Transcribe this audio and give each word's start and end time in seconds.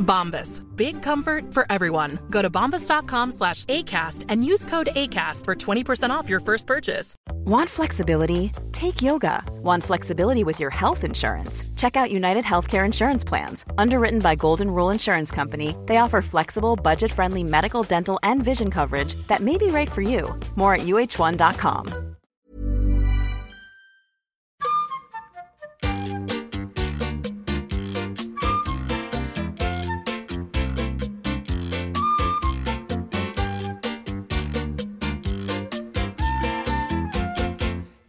Bombas. 0.00 0.62
Big 0.76 1.02
comfort 1.02 1.54
for 1.54 1.66
everyone. 1.70 2.18
Go 2.30 2.42
to 2.42 2.50
bombas.com 2.50 3.32
slash 3.32 3.64
ACAST 3.66 4.26
and 4.28 4.44
use 4.44 4.64
code 4.64 4.88
ACAST 4.96 5.44
for 5.44 5.54
20% 5.54 6.10
off 6.10 6.28
your 6.28 6.40
first 6.40 6.66
purchase. 6.66 7.16
Want 7.44 7.68
flexibility? 7.70 8.52
Take 8.72 9.02
yoga. 9.02 9.44
Want 9.62 9.84
flexibility 9.84 10.44
with 10.44 10.60
your 10.60 10.70
health 10.70 11.04
insurance? 11.04 11.62
Check 11.76 11.96
out 11.96 12.10
United 12.10 12.44
Healthcare 12.44 12.84
Insurance 12.84 13.24
Plans. 13.24 13.64
Underwritten 13.78 14.20
by 14.20 14.36
Golden 14.36 14.70
Rule 14.70 14.90
Insurance 14.90 15.30
Company, 15.30 15.76
they 15.86 15.98
offer 15.98 16.22
flexible, 16.22 16.76
budget 16.76 17.12
friendly 17.12 17.42
medical, 17.42 17.82
dental, 17.82 18.18
and 18.22 18.42
vision 18.42 18.70
coverage 18.70 19.14
that 19.26 19.40
may 19.40 19.58
be 19.58 19.66
right 19.66 19.90
for 19.90 20.02
you. 20.02 20.34
More 20.56 20.74
at 20.74 20.82
uh1.com. 20.82 22.09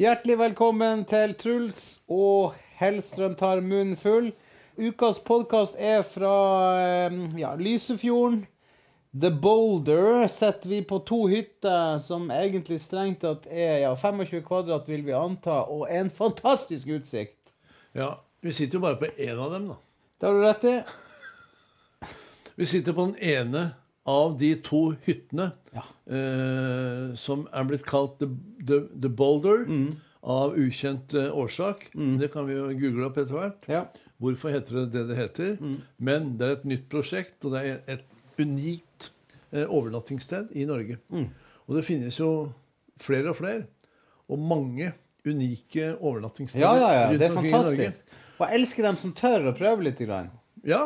Hjertelig 0.01 0.33
velkommen 0.39 1.03
til 1.05 1.35
Truls 1.37 1.99
og 2.09 2.55
Hellstrøm 2.79 3.35
tar 3.37 3.59
munnen 3.61 3.99
full. 3.99 4.31
Ukas 4.73 5.19
podkast 5.21 5.75
er 5.77 5.99
fra 6.01 6.31
ja, 7.37 7.51
Lysefjorden. 7.59 8.39
The 9.13 9.29
Boulder 9.43 10.25
setter 10.31 10.71
vi 10.71 10.79
på 10.89 11.03
to 11.05 11.19
hytter 11.29 11.99
som 12.01 12.31
egentlig 12.33 12.79
strengt 12.81 13.21
tatt 13.21 13.45
er 13.45 13.83
ja, 13.83 13.91
25 13.93 14.41
kvadrat, 14.47 14.89
vil 14.89 15.05
vi 15.05 15.13
anta, 15.13 15.59
og 15.69 15.85
en 15.93 16.09
fantastisk 16.09 16.89
utsikt. 16.97 17.53
Ja, 17.93 18.15
vi 18.41 18.55
sitter 18.57 18.79
jo 18.79 18.85
bare 18.87 18.97
på 19.03 19.11
én 19.21 19.37
av 19.37 19.53
dem, 19.53 19.69
da. 19.69 19.77
Det 20.17 20.31
har 20.31 20.39
du 20.39 20.47
rett 20.47 20.65
i. 20.71 20.75
Vi 22.57 22.71
sitter 22.73 22.97
på 22.97 23.11
den 23.11 23.19
ene 23.21 23.67
av 24.09 24.37
de 24.39 24.55
to 24.65 24.95
hyttene 25.05 25.51
eh, 25.73 27.11
som 27.19 27.43
er 27.53 27.67
blitt 27.69 27.83
kalt 27.85 28.17
The, 28.21 28.29
the, 28.65 28.79
the 29.03 29.11
Boulder 29.13 29.67
av 30.21 30.55
ukjent 30.57 31.13
eh, 31.17 31.29
årsak. 31.37 31.89
Det 31.93 32.31
kan 32.33 32.47
vi 32.47 32.57
jo 32.57 32.69
google 32.77 33.09
opp 33.09 33.19
etter 33.21 33.37
hvert. 33.37 33.69
Ja. 33.69 33.83
Hvorfor 34.21 34.53
heter 34.53 34.81
det 34.81 34.87
det 34.93 35.05
det 35.11 35.19
heter? 35.19 35.53
Men 35.97 36.35
det 36.37 36.47
er 36.47 36.57
et 36.59 36.67
nytt 36.69 36.89
prosjekt, 36.89 37.39
og 37.45 37.55
det 37.55 37.61
er 37.65 37.95
et 37.97 38.41
unikt 38.41 39.11
eh, 39.51 39.65
overnattingssted 39.65 40.53
i 40.57 40.65
Norge. 40.69 40.97
Og 41.67 41.77
det 41.77 41.85
finnes 41.87 42.17
jo 42.19 42.51
flere 43.01 43.31
og 43.31 43.39
flere, 43.39 43.65
og 44.31 44.41
mange 44.41 44.91
unike 45.25 45.95
overnattingssteder 45.99 46.65
ja, 46.65 46.75
ja, 46.77 46.91
ja. 46.93 47.07
rundt 47.09 47.19
Det 47.19 47.29
omkring 47.31 47.53
i 47.53 47.63
Norge. 47.69 47.89
Og 48.37 48.45
jeg 48.47 48.61
elsker 48.61 48.85
dem 48.87 48.97
som 48.97 49.13
tør 49.13 49.51
å 49.51 49.55
prøve 49.57 49.85
litt. 49.85 49.99
Grann. 50.01 50.31
Ja. 50.65 50.83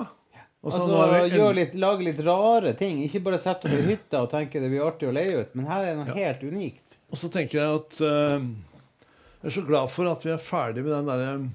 Og 0.65 0.71
så 0.73 0.79
Altså, 0.81 1.29
vi 1.29 1.37
en- 1.37 1.55
litt, 1.55 1.75
Lage 1.77 2.01
litt 2.07 2.19
rare 2.25 2.71
ting. 2.73 3.03
Ikke 3.05 3.21
bare 3.23 3.37
sette 3.37 3.65
opp 3.69 3.75
ei 3.75 3.81
hytte 3.85 4.17
og 4.17 4.29
tenke 4.31 4.57
det 4.59 4.69
blir 4.71 4.81
artig 4.81 5.07
å 5.07 5.11
leie 5.13 5.41
ut, 5.43 5.51
men 5.53 5.65
her 5.69 5.83
er 5.91 5.95
noe 5.99 6.13
helt 6.15 6.41
unikt. 6.41 6.95
Og 7.11 7.17
så 7.21 7.29
tenker 7.29 7.59
jeg 7.59 7.69
at 7.75 7.99
uh, 8.01 8.39
Jeg 8.41 9.45
er 9.51 9.55
så 9.59 9.65
glad 9.67 9.89
for 9.93 10.05
at 10.09 10.25
vi 10.25 10.31
er 10.33 10.41
ferdig 10.41 10.81
med 10.83 10.91
den 10.95 11.05
derre 11.05 11.49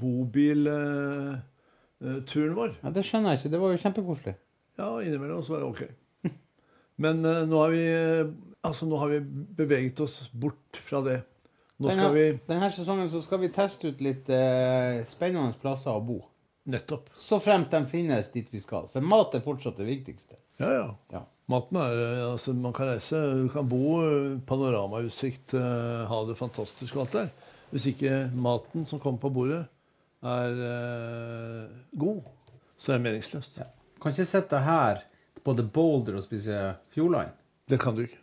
bobilturen 0.00 2.56
vår. 2.58 2.70
Ja, 2.82 2.90
Det 2.90 3.04
skjønner 3.06 3.28
jeg 3.30 3.38
ikke. 3.40 3.52
Det 3.54 3.60
var 3.62 3.68
jo 3.72 3.78
kjempekoselig. 3.84 4.34
Ja, 4.80 4.88
innimellom 5.04 5.42
så 5.44 5.50
var 5.54 5.60
det 5.62 5.70
ok. 5.70 5.82
Men 7.00 7.16
uh, 7.24 7.46
nå 7.48 7.56
har 7.62 7.70
vi 7.72 7.84
eh, 7.88 8.28
Altså, 8.60 8.84
nå 8.84 8.92
har 9.00 9.08
vi 9.08 9.22
beveget 9.56 9.96
oss 10.04 10.26
bort 10.36 10.76
fra 10.84 11.00
det. 11.00 11.22
Nå 11.80 11.88
skal 11.94 12.12
vi 12.12 12.24
Denne, 12.26 12.44
denne 12.50 12.68
sesongen 12.74 13.08
så 13.08 13.22
skal 13.24 13.40
vi 13.40 13.48
teste 13.54 13.88
ut 13.88 14.02
litt 14.04 14.28
eh, 14.28 15.00
spennende 15.08 15.56
plasser 15.62 15.96
å 15.96 16.02
bo. 16.04 16.18
Nettopp. 16.64 17.10
Så 17.14 17.40
fremt 17.40 17.70
de 17.72 17.86
finnes 17.88 18.32
dit 18.32 18.48
vi 18.52 18.60
skal. 18.60 18.88
For 18.92 19.04
mat 19.04 19.34
er 19.34 19.44
fortsatt 19.44 19.78
det 19.80 19.86
viktigste. 19.88 20.36
Ja, 20.60 20.70
ja. 20.74 20.88
Ja. 21.14 21.22
Maten 21.50 21.78
er 21.80 21.96
eh, 22.04 22.24
Altså, 22.28 22.52
man 22.54 22.74
kan 22.76 22.90
reise 22.92 23.18
Du 23.40 23.48
kan 23.50 23.68
bo 23.68 24.00
eh, 24.04 24.36
panoramautsikt, 24.46 25.54
eh, 25.56 26.04
ha 26.10 26.18
det 26.28 26.36
fantastisk 26.38 26.96
og 26.96 27.06
alt 27.06 27.16
der. 27.16 27.30
Hvis 27.70 27.86
ikke 27.92 28.26
maten 28.34 28.84
som 28.90 29.00
kommer 29.00 29.22
på 29.22 29.30
bordet, 29.34 29.62
er 30.26 30.62
eh, 30.68 31.76
god, 31.96 32.24
så 32.76 32.92
er 32.92 32.98
det 32.98 33.06
meningsløst. 33.06 33.56
Ja. 33.60 33.68
Kan 34.02 34.12
ikke 34.12 34.26
sitte 34.28 34.60
her 34.64 35.04
på 35.44 35.54
The 35.56 35.64
Boulder 35.64 36.18
og 36.18 36.26
spise 36.26 36.74
Fjordland. 36.94 37.32
Det 37.70 37.78
kan 37.80 37.96
du 37.96 38.04
ikke. 38.04 38.20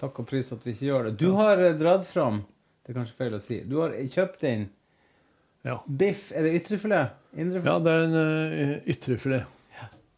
Takk 0.00 0.22
og 0.22 0.28
pris 0.30 0.50
at 0.54 0.64
vi 0.64 0.72
ikke 0.74 0.88
gjør 0.88 1.08
det. 1.10 1.16
Du 1.20 1.34
har 1.36 1.60
dratt 1.76 2.06
fram 2.08 2.40
Det 2.80 2.94
er 2.94 2.96
kanskje 2.96 3.18
feil 3.18 3.34
å 3.36 3.42
si. 3.44 3.58
Du 3.68 3.76
har 3.82 3.92
kjøpt 4.10 4.46
inn 4.48 4.62
Ja. 5.66 5.80
biff. 5.86 6.30
Er 6.32 6.46
det 6.46 6.54
ytrefilet? 6.60 7.16
Indrefilet? 7.36 7.72
Ja, 7.72 7.78
det 7.84 7.96
er 7.96 8.04
en 8.04 8.14
uh, 8.16 8.88
ytrefilet. 8.88 9.56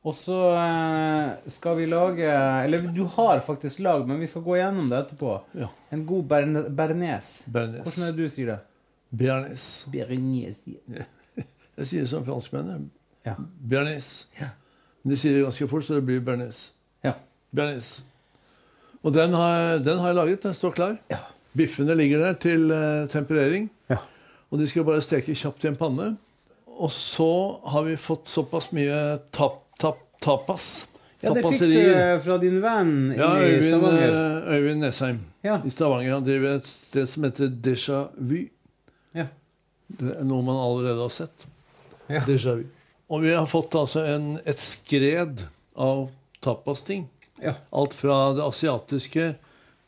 Og 0.03 0.15
så 0.19 0.37
eh, 0.59 1.51
skal 1.55 1.77
vi 1.79 1.85
lage 1.87 2.27
Eller 2.65 2.89
du 2.91 3.05
har 3.15 3.39
faktisk 3.47 3.79
lagd, 3.87 4.09
men 4.11 4.19
vi 4.19 4.27
skal 4.27 4.43
gå 4.43 4.57
gjennom 4.59 4.89
det 4.91 4.99
etterpå. 4.99 5.37
Ja. 5.55 5.69
En 5.95 6.03
god 6.07 6.25
berne, 6.33 6.63
bernes. 6.71 7.29
Bernes. 7.47 7.85
Hvordan 7.85 8.09
er 8.09 8.17
det 8.17 8.27
du 8.27 8.33
sier 8.35 8.51
det? 8.51 8.59
Bernes. 9.23 9.67
Bernes. 9.93 10.65
Jeg 11.79 11.87
sier 11.87 12.03
det 12.03 12.11
som 12.11 12.25
franskmennene. 12.27 12.91
Ja. 13.27 13.37
Bernes. 13.71 14.11
Ja. 14.41 14.51
Men 15.03 15.15
de 15.15 15.21
sier 15.23 15.39
det 15.39 15.45
ganske 15.47 15.71
fort, 15.71 15.87
så 15.87 16.01
det 16.01 16.07
blir 16.09 16.25
Bernes. 16.27 16.73
Ja. 17.07 17.15
Bernes. 17.55 18.01
Og 19.03 19.15
den 19.15 19.35
har, 19.39 19.79
den 19.83 19.99
har 19.99 20.13
jeg 20.13 20.19
laget. 20.19 20.43
Den 20.43 20.55
står 20.55 20.75
klar. 20.75 20.99
Ja. 21.11 21.23
Biffene 21.59 21.95
ligger 21.99 22.27
der 22.27 22.37
til 22.43 22.71
eh, 22.75 23.09
temperering. 23.11 23.71
Ja. 23.91 24.03
Og 24.53 24.61
de 24.61 24.67
skal 24.69 24.85
bare 24.85 25.01
steke 25.05 25.35
kjapt 25.39 25.65
i 25.65 25.71
en 25.71 25.77
panne. 25.81 26.11
Og 26.73 26.91
så 26.93 27.29
har 27.73 27.85
vi 27.87 27.97
fått 28.01 28.29
såpass 28.29 28.71
mye 28.77 29.19
tap, 29.33 29.63
tap, 29.81 30.01
tapas. 30.21 30.87
Ja, 31.23 31.31
det 31.37 31.45
fikk 31.47 31.61
du 31.71 31.77
eh, 31.79 32.17
fra 32.25 32.35
din 32.43 32.57
venn 32.65 33.13
Ja, 33.15 33.29
inne 33.39 33.45
i 33.47 33.53
Øyvind, 33.55 33.69
Stavanger. 33.71 34.15
eh, 34.17 34.55
Øyvind 34.57 34.81
Nesheim 34.83 35.21
Ja. 35.47 35.61
i 35.65 35.71
Stavanger. 35.71 36.13
Han 36.17 36.25
driver 36.27 36.57
et 36.59 36.67
sted 36.67 37.07
som 37.09 37.25
heter 37.29 37.49
Déjà 37.63 38.01
Vu. 38.19 38.49
Ja. 39.15 39.29
Det 39.87 40.17
er 40.19 40.25
noe 40.27 40.43
man 40.43 40.57
allerede 40.59 40.99
har 41.05 41.13
sett. 41.15 41.47
Ja. 42.11 42.25
Déjà 42.27 42.57
vu. 42.59 42.65
Og 43.13 43.23
vi 43.23 43.33
har 43.37 43.47
fått 43.47 43.75
altså 43.79 44.03
en, 44.09 44.33
et 44.45 44.59
skred 44.59 45.45
av 45.77 46.09
tapasting. 46.43 47.07
Ja. 47.43 47.55
Alt 47.71 47.95
fra 47.95 48.33
det 48.35 48.43
asiatiske 48.43 49.35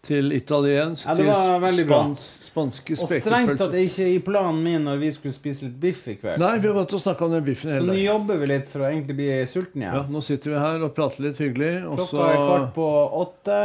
til 0.06 0.32
italiensk 0.36 1.06
Ja, 1.06 1.14
til 1.18 1.26
var 1.30 1.70
spans, 1.76 2.24
spanske 2.48 2.96
Og 2.98 3.08
strengt 3.08 3.24
tatt 3.58 3.70
spekepølser. 3.70 3.78
ikke 3.84 4.06
i 4.14 4.18
planen 4.26 4.60
min 4.64 4.84
når 4.84 4.98
vi 5.00 5.10
skulle 5.16 5.34
spise 5.36 5.66
litt 5.66 5.78
biff 5.80 6.02
i 6.08 6.14
kveld. 6.20 6.38
Nei, 6.42 6.52
vi 6.58 6.68
har 6.68 6.74
gått 6.78 6.94
og 6.98 7.02
snakka 7.04 7.24
om 7.26 7.32
den 7.36 7.44
biffen 7.46 7.72
Så 7.74 7.86
nå 7.88 7.96
jobber 7.98 8.38
vi 8.42 8.46
litt 8.52 8.68
for 8.72 8.84
å 8.84 8.90
egentlig 8.90 9.16
bli 9.16 9.30
sulten 9.50 9.82
igjen. 9.82 9.94
Ja, 9.98 10.04
nå 10.10 10.22
sitter 10.22 10.54
vi 10.54 10.62
her 10.66 10.84
og 10.86 10.94
prater 10.96 11.26
litt 11.28 11.40
hyggelig, 11.42 11.72
Klokka 11.88 12.28
er 12.28 12.38
kvart 12.44 12.70
på 12.76 12.88
åtte. 13.24 13.58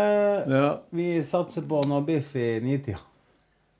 ja, 0.55 0.71
Vi 0.91 1.11
satser 1.23 1.67
på 1.69 1.83
noe 1.87 2.01
biff 2.07 2.35
i 2.35 2.59
nitida. 2.63 2.97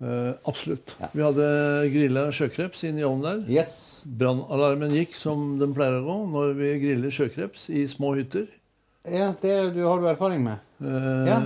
eh, 0.01 0.31
Absolutt. 0.47 0.95
Ja. 0.99 1.09
Vi 1.11 1.21
hadde 1.25 1.47
grilla 1.91 2.27
sjøkreps 2.31 2.83
inn 2.87 2.99
i 2.99 3.03
ovnen 3.03 3.25
der. 3.45 3.51
Yes. 3.59 4.05
Brannalarmen 4.07 4.91
gikk 4.95 5.13
som 5.15 5.57
den 5.59 5.73
pleier 5.75 5.99
å 5.99 6.05
gå 6.05 6.17
når 6.31 6.53
vi 6.55 6.69
griller 6.85 7.11
sjøkreps 7.11 7.69
i 7.69 7.85
små 7.91 8.13
hytter. 8.15 8.47
Ja, 9.09 9.33
det 9.41 9.73
du 9.75 9.83
har 9.87 9.99
du 9.99 10.07
erfaring 10.11 10.43
med? 10.43 10.59
Eh, 10.79 11.25
Ja. 11.27 11.37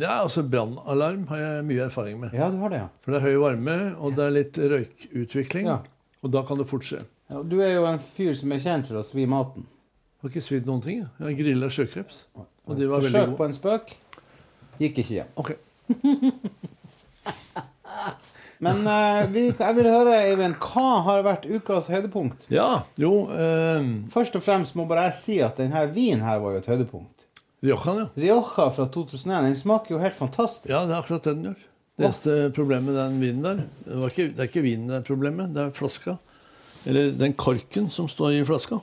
ja, 0.00 0.14
altså 0.24 0.42
Brannalarm 0.42 1.26
har 1.30 1.38
jeg 1.38 1.64
mye 1.68 1.84
erfaring 1.86 2.18
med. 2.20 2.32
Ja, 2.34 2.48
du 2.50 2.56
har 2.58 2.68
det, 2.74 2.80
ja. 2.82 2.88
For 3.04 3.12
det 3.14 3.20
er 3.22 3.26
høy 3.30 3.36
varme, 3.44 3.76
og 3.98 4.16
det 4.18 4.24
er 4.24 4.30
litt 4.34 4.58
røykutvikling. 4.58 5.66
Ja. 5.70 5.78
Og 6.22 6.32
da 6.34 6.42
kan 6.42 6.58
det 6.58 6.66
fort 6.68 6.82
skje. 6.88 7.04
ja. 7.30 7.42
Du 7.46 7.60
er 7.62 7.74
jo 7.76 7.84
en 7.86 7.98
fyr 8.02 8.34
som 8.34 8.50
er 8.52 8.58
kjent 8.64 8.86
for 8.90 8.98
å 8.98 9.04
svi 9.06 9.26
maten. 9.30 9.66
Jeg 10.18 10.22
har 10.26 10.30
ikke 10.34 10.42
svidd 10.48 10.66
noen 10.66 10.82
ting. 10.82 10.98
jeg. 11.04 11.08
Har 11.22 11.36
grilla 11.38 11.68
sjøkreps. 11.70 12.24
Og 12.66 12.76
de 12.76 12.88
var 12.90 13.00
Forsøk 13.06 13.36
på 13.38 13.44
en 13.46 13.52
spøk. 13.54 13.92
Gikk 14.80 14.98
ikke 15.04 15.14
hjem. 15.20 15.30
Ok. 15.38 15.52
Men 18.58 18.80
uh, 18.86 19.22
vi, 19.30 19.44
jeg 19.54 19.74
vil 19.76 19.86
høre, 19.86 20.16
Eivind, 20.26 20.56
hva 20.58 20.86
har 21.06 21.22
vært 21.22 21.44
ukas 21.46 21.86
høydepunkt? 21.92 22.48
Ja, 22.50 22.82
jo 22.98 23.28
eh, 23.30 23.84
Først 24.10 24.34
og 24.34 24.42
fremst 24.42 24.74
må 24.78 24.82
bare 24.90 25.04
jeg 25.08 25.14
si 25.20 25.36
at 25.46 25.60
denne 25.62 25.84
vinen 25.94 26.24
her 26.26 26.40
var 26.42 26.56
jo 26.56 26.62
et 26.64 26.66
høydepunkt. 26.72 27.17
Riojan, 27.64 27.98
ja. 27.98 28.08
Rioja 28.14 28.68
fra 28.70 28.86
2001, 28.94 29.48
den 29.48 29.56
smaker 29.58 29.96
jo 29.96 30.02
helt 30.02 30.14
fantastisk. 30.18 30.68
Ja, 30.70 30.84
det 30.86 30.94
er 30.94 31.00
akkurat 31.02 31.26
den 31.26 31.48
gjør. 31.48 31.64
Det 31.98 32.06
eneste 32.06 32.34
problemet 32.54 32.92
med 32.92 32.94
den 32.94 33.16
vinen 33.18 33.42
der, 33.42 33.62
det, 33.82 33.96
var 33.98 34.12
ikke, 34.12 34.28
det 34.30 34.44
er 34.44 34.50
ikke 34.52 34.62
vinen 34.62 34.90
det 34.92 35.00
er 35.00 35.06
problemet, 35.08 35.50
det 35.56 35.64
er 35.64 35.72
flaska. 35.74 36.14
Eller 36.86 37.10
den 37.18 37.34
korken 37.34 37.88
som 37.90 38.06
står 38.10 38.36
i 38.36 38.44
flaska. 38.46 38.78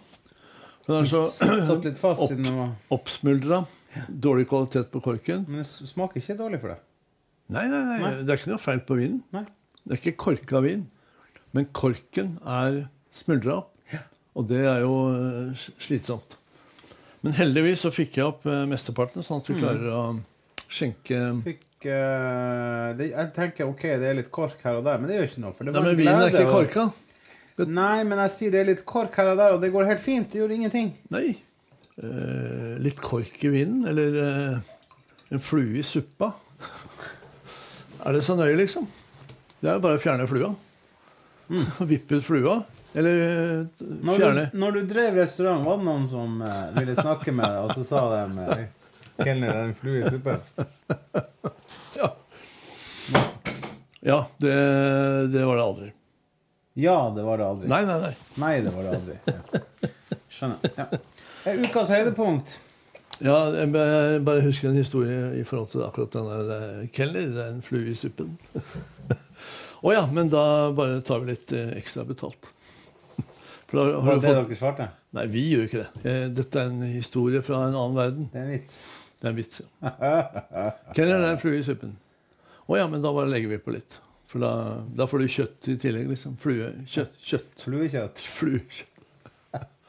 Den 0.86 0.98
er 1.00 1.08
så 1.10 1.22
Satt 1.32 1.88
litt 1.88 1.96
fast 1.98 2.26
opp, 2.26 2.42
var 2.52 2.74
oppsmuldra. 2.94 3.62
Dårlig 4.10 4.50
kvalitet 4.50 4.92
på 4.92 5.00
korken. 5.06 5.46
Men 5.48 5.64
det 5.64 5.70
smaker 5.94 6.20
ikke 6.20 6.36
dårlig 6.42 6.60
for 6.60 6.76
deg? 6.76 6.84
Nei, 7.56 7.64
nei, 7.72 7.80
nei, 8.02 8.12
det 8.26 8.34
er 8.34 8.42
ikke 8.42 8.52
noe 8.52 8.62
feil 8.62 8.84
på 8.84 9.00
vinen. 9.00 9.22
Nei. 9.32 9.46
Det 9.86 9.96
er 9.96 10.02
ikke 10.02 10.18
korka 10.26 10.62
vin. 10.66 10.84
Men 11.56 11.70
korken 11.78 12.36
er 12.44 12.84
smuldra 13.16 13.62
opp. 13.62 13.72
Og 14.36 14.50
det 14.50 14.66
er 14.68 14.82
jo 14.84 14.96
eh, 15.16 15.68
slitsomt. 15.80 16.36
Men 17.26 17.34
heldigvis 17.40 17.82
så 17.82 17.90
fikk 17.94 18.20
jeg 18.20 18.28
opp 18.28 18.44
eh, 18.46 18.66
mesteparten, 18.70 19.26
sånn 19.26 19.42
at 19.42 19.48
vi 19.50 19.58
klarer 19.58 19.88
å 19.90 20.02
skjenke 20.70 21.22
Fikk, 21.46 21.88
uh, 21.88 22.92
det, 22.98 23.10
jeg 23.12 23.32
tenker 23.34 23.70
ok, 23.70 23.86
det 24.02 24.12
er 24.12 24.20
litt 24.20 24.30
kork 24.34 24.62
her 24.66 24.78
og 24.80 24.86
der, 24.86 25.00
men 25.02 25.10
det 25.10 25.18
gjør 25.18 25.28
ikke 25.32 25.42
noe. 25.42 25.56
For 25.58 25.66
det 25.66 25.74
Nei, 25.74 25.84
men 25.88 25.98
vinen 26.00 26.22
er 26.22 26.30
ikke 26.30 26.46
korka. 26.50 26.86
korka. 26.86 27.68
Nei, 27.72 27.98
men 28.06 28.22
jeg 28.26 28.34
sier 28.36 28.54
det 28.54 28.62
er 28.62 28.70
litt 28.70 28.86
kork 28.86 29.18
her 29.18 29.32
og 29.32 29.42
der, 29.42 29.56
og 29.56 29.64
det 29.64 29.72
går 29.74 29.90
helt 29.90 30.04
fint. 30.04 30.28
Det 30.32 30.42
gjør 30.42 30.54
ingenting. 30.58 30.92
Nei. 31.14 31.26
Uh, 31.96 32.76
litt 32.84 33.02
kork 33.02 33.42
i 33.48 33.54
vinen, 33.54 33.86
eller 33.90 34.20
uh, 34.22 34.76
en 35.34 35.42
flue 35.42 35.80
i 35.82 35.86
suppa. 35.88 36.34
er 38.06 38.18
det 38.18 38.26
så 38.28 38.38
nøye, 38.38 38.58
liksom? 38.60 38.86
Det 39.62 39.72
er 39.72 39.80
jo 39.80 39.86
bare 39.88 39.98
å 39.98 40.04
fjerne 40.06 40.30
flua. 40.30 40.54
Vippe 41.90 42.20
ut 42.20 42.28
flua. 42.28 42.60
Eller 42.96 43.68
fjerne. 44.16 44.46
Når 44.48 44.52
du, 44.52 44.58
når 44.64 44.72
du 44.72 44.82
drev 44.94 45.18
restaurant, 45.20 45.66
var 45.66 45.78
det 45.82 45.88
noen 45.90 46.06
som 46.08 46.42
eh, 46.46 46.66
ville 46.80 46.96
snakke 46.96 47.34
med 47.36 47.46
deg, 47.46 47.60
og 47.66 47.74
så 47.76 47.84
sa 47.90 48.04
de 48.14 48.46
eh, 48.46 48.66
Kelner, 49.24 49.52
det 49.52 49.60
er 49.60 49.68
en 49.70 49.76
flue 49.80 50.02
i 50.02 50.10
suppen. 50.10 50.40
Ja, 51.96 52.10
ja 54.06 54.18
det, 54.38 54.54
det 55.34 55.46
var 55.48 55.56
det 55.58 55.64
aldri. 55.64 55.92
Ja, 56.76 56.98
det 57.16 57.24
var 57.24 57.38
det 57.40 57.46
aldri. 57.48 57.70
Nei, 57.72 57.82
nei, 57.88 57.98
nei. 58.04 58.14
Nei, 58.44 58.54
det 58.66 58.74
var 58.76 58.84
det 58.84 58.96
aldri. 58.98 59.16
Ja. 59.26 59.62
Skjønner. 60.36 60.74
Ja. 60.76 60.88
Eh, 61.48 61.62
Ukas 61.64 61.92
høydepunkt. 61.94 62.52
Ja, 63.24 63.38
jeg 63.56 63.70
bare- 63.72 64.42
husker 64.44 64.70
en 64.70 64.76
historie 64.82 65.30
i 65.40 65.46
forhold 65.48 65.70
til 65.72 65.86
akkurat 65.88 66.12
den 66.18 66.28
der 66.28 66.52
eh, 66.58 66.88
Keller. 66.92 67.30
Det 67.32 67.46
er 67.46 67.54
en 67.54 67.64
flue 67.64 67.88
i 67.94 67.96
suppen. 67.96 68.34
Å 69.86 69.94
ja, 69.96 70.04
men 70.12 70.28
da 70.34 70.44
bare 70.76 71.00
tar 71.06 71.24
vi 71.24 71.32
litt 71.32 71.54
eh, 71.56 71.72
ekstra 71.80 72.04
betalt. 72.10 72.52
For 73.68 73.78
da 73.80 73.84
Var 73.98 74.02
har 74.06 74.20
det 74.20 74.28
fått 74.28 74.50
dere 74.50 74.58
svarte? 74.60 74.88
Nei, 75.18 75.26
vi 75.34 75.44
gjør 75.56 75.64
ikke 75.68 75.82
det. 75.84 76.06
Eh, 76.12 76.26
Dette 76.38 76.62
er 76.62 76.70
en 76.70 76.82
historie 76.92 77.42
fra 77.46 77.64
en 77.68 77.74
annen 77.76 77.96
verden. 77.98 78.30
Det 78.34 78.40
er 78.42 78.46
en 78.46 78.52
vits. 78.54 78.82
Det 79.20 79.26
er 79.28 79.32
en 79.32 79.38
vits. 79.40 79.62
ja. 79.82 80.66
Det 80.94 81.06
er 81.10 81.30
en 81.32 81.40
flue 81.42 81.58
i 81.60 81.64
suppen. 81.66 81.96
Å 82.68 82.78
ja, 82.78 82.86
men 82.92 83.02
da 83.02 83.12
bare 83.14 83.30
legger 83.32 83.50
vi 83.56 83.58
på 83.62 83.74
litt. 83.76 84.00
For 84.30 84.42
da, 84.42 84.52
da 84.98 85.06
får 85.10 85.22
du 85.22 85.28
kjøtt 85.32 85.68
i 85.72 85.76
tillegg, 85.82 86.08
liksom. 86.12 86.36
Flue, 86.42 86.72
kjøtt, 86.90 87.18
kjøtt. 87.24 87.52
Fluekjøtt. 87.66 88.22
Fluekjøtt. 88.38 88.92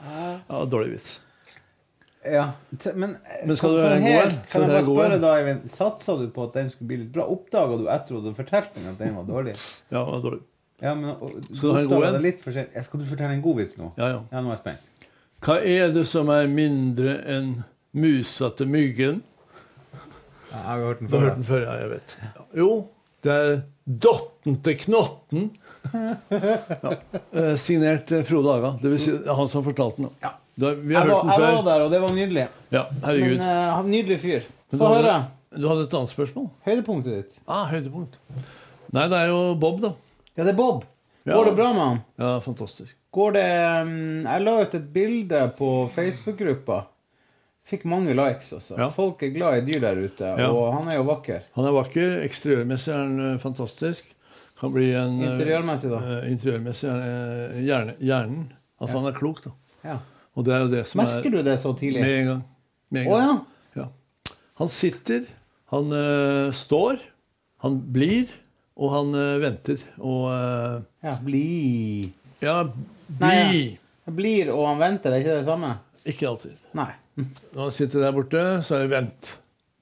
Ja, 0.07 0.65
dårlig 0.71 0.93
vits. 0.97 1.15
Ja, 2.27 2.49
t- 2.83 2.93
men, 2.99 3.13
eh, 3.23 3.47
Men 3.47 3.57
skal 3.57 3.71
du 3.77 3.81
så 3.81 3.87
være 3.89 4.01
god, 4.01 4.09
helt- 4.11 4.33
en? 4.33 4.41
Kan 4.51 4.63
jeg 4.63 4.71
bare 4.73 4.85
spørre 4.89 5.15
en? 5.15 5.21
da, 5.23 5.33
Eivind, 5.41 5.69
Satsa 5.71 6.17
du 6.19 6.27
på 6.35 6.45
at 6.49 6.57
den 6.59 6.71
skulle 6.73 6.89
bli 6.91 6.97
litt 7.05 7.13
bra? 7.15 7.27
Oppdaga 7.31 7.77
du 7.79 7.85
etter 7.93 8.19
at 8.19 8.25
du 8.27 8.33
fortalte 8.35 8.83
meg 8.83 8.93
at 8.95 8.99
den 9.05 9.15
var 9.17 9.27
dårlig? 9.29 9.55
Ja, 9.93 10.01
det 10.03 10.13
var 10.13 10.23
dårlig. 10.25 10.43
Ja, 10.83 10.95
men 10.95 11.11
og- 11.11 11.31
Skal 11.55 11.69
du 11.69 11.73
ha 11.75 11.81
en 11.81 11.89
god 11.89 12.05
en? 12.05 12.67
Ja, 12.75 12.83
Skal 12.83 13.01
du 13.01 13.07
fortelle 13.07 13.33
en 13.35 13.43
god 13.43 13.57
vits 13.57 13.79
nå? 13.79 13.93
Ja, 13.97 14.09
ja. 14.09 14.21
Ja, 14.33 14.41
nå 14.41 14.51
er 14.51 14.57
jeg 14.57 14.59
spent. 14.59 14.79
Hva 15.47 15.57
er 15.65 15.93
det 15.93 16.07
som 16.09 16.29
er 16.33 16.47
mindre 16.49 17.17
enn 17.29 17.65
musa 17.95 18.51
til 18.57 18.69
myggen? 18.69 19.23
Ja, 20.51 20.57
jeg 20.57 20.65
har 20.65 20.79
hørt 20.79 20.99
den 21.01 21.09
før. 21.09 21.19
hørt 21.21 21.35
den 21.37 21.45
før, 21.45 21.61
ja, 21.63 21.73
jeg 21.83 21.91
vet. 21.91 22.17
Jo, 22.57 22.71
det 23.25 23.33
er 23.33 23.63
dotten 23.87 24.61
til 24.63 24.77
knotten. 24.85 25.51
Ja. 25.95 26.93
Eh, 27.33 27.57
Signert 27.61 28.11
eh, 28.13 28.25
Frode 28.27 28.57
Aga. 28.57 28.73
Det 28.83 28.91
vil 28.91 28.99
si 29.01 29.13
han 29.13 29.49
som 29.49 29.65
fortalte 29.65 30.03
den. 30.03 30.11
Ja. 30.23 30.33
Da, 30.57 30.71
vi 30.73 30.95
har 30.97 31.05
Jeg 31.05 31.13
var, 31.13 31.23
hørt 31.23 31.41
jeg 31.41 31.55
var 31.57 31.65
der, 31.67 31.83
og 31.85 31.91
det 31.93 32.01
var 32.01 32.15
nydelig. 32.17 32.47
Ja, 32.73 32.83
herregud. 33.05 33.39
Men 33.39 33.49
uh, 33.69 33.87
Nydelig 33.87 34.21
fyr. 34.23 34.41
Få 34.73 34.79
du, 34.79 34.85
høre. 34.95 35.17
du 35.57 35.69
hadde 35.69 35.85
et 35.85 35.95
annet 35.99 36.11
spørsmål? 36.15 36.49
Høydepunktet 36.67 37.13
ditt. 37.19 37.39
Ah, 37.47 37.67
høydepunkt. 37.71 38.17
Nei, 38.97 39.05
det 39.13 39.19
er 39.21 39.29
jo 39.35 39.43
Bob, 39.61 39.83
da. 39.85 39.93
Ja, 40.37 40.45
det 40.45 40.53
er 40.53 40.59
Bob. 40.59 40.85
Ja. 41.27 41.35
Går 41.35 41.49
det 41.51 41.55
bra 41.59 41.71
med 41.75 41.83
han? 41.83 42.01
Ja, 42.23 42.33
fantastisk. 42.45 42.93
Går 43.17 43.33
det 43.35 43.47
mm, 43.89 44.27
Jeg 44.29 44.43
la 44.45 44.53
ut 44.63 44.75
et 44.79 44.91
bilde 44.95 45.41
på 45.59 45.71
Facebook-gruppa. 45.95 46.83
Fikk 47.67 47.87
mange 47.91 48.13
likes, 48.15 48.53
altså. 48.55 48.77
Ja. 48.79 48.87
Folk 48.95 49.25
er 49.27 49.33
glad 49.35 49.57
i 49.59 49.65
dyr 49.73 49.81
der 49.83 49.99
ute, 49.99 50.29
Ja. 50.39 50.51
og 50.55 50.69
han 50.77 50.91
er 50.93 51.01
jo 51.01 51.07
vakker. 51.09 51.41
Han 51.57 51.67
er 51.67 51.75
vakker. 51.75 52.13
Eksteriørmessig 52.29 52.93
er 52.95 53.01
han 53.01 53.17
eh, 53.33 53.39
fantastisk. 53.43 54.13
Kan 54.61 54.71
bli 54.77 54.93
en 54.95 55.17
eh, 55.19 55.33
Interiørmessig, 55.33 55.91
da? 55.91 55.99
eh, 56.21 56.29
interiørmessig 56.31 56.93
er 56.93 57.57
hjerne, 57.67 57.97
hjernen. 57.99 58.45
Altså, 58.79 59.01
han 59.01 59.11
er 59.11 59.17
klok, 59.19 59.43
da. 59.49 59.51
Ja. 59.89 59.97
Og 60.37 60.47
det 60.47 60.55
er 60.55 60.63
jo 60.63 60.71
det 60.77 60.85
som 60.87 61.01
Merker 61.03 61.27
er 61.27 61.35
du 61.35 61.43
det 61.51 61.57
så 61.65 61.73
tidlig? 61.81 62.05
Med 62.05 62.15
en 62.21 62.31
gang. 62.31 62.45
Med 62.93 63.03
en 63.03 63.11
gang. 63.11 63.27
ja. 63.75 63.83
Ja. 63.83 63.89
Han 64.63 64.71
sitter, 64.73 65.27
han 65.73 65.91
uh, 65.93 66.53
står, 66.55 67.01
han 67.65 67.81
blir, 67.93 68.31
og 68.77 68.93
han 68.93 69.17
uh, 69.17 69.41
venter. 69.41 69.83
Og 69.99 70.29
uh, 70.29 70.85
ja. 71.03 71.17
Bli 71.25 72.13
ja, 72.43 72.61
bli. 73.07 73.27
Nei, 73.27 73.79
Blir 74.07 74.53
og 74.55 74.67
han 74.69 74.79
venter, 74.79 75.11
er 75.11 75.25
ikke 75.25 75.39
det 75.41 75.47
samme? 75.49 75.73
Ikke 76.07 76.29
alltid. 76.29 76.53
Nei. 76.79 76.91
Når 77.17 77.61
han 77.63 77.73
sitter 77.75 78.05
der 78.05 78.13
borte, 78.15 78.43
så 78.63 78.77
er 78.77 78.85
det 78.85 78.91
vent. 78.93 79.31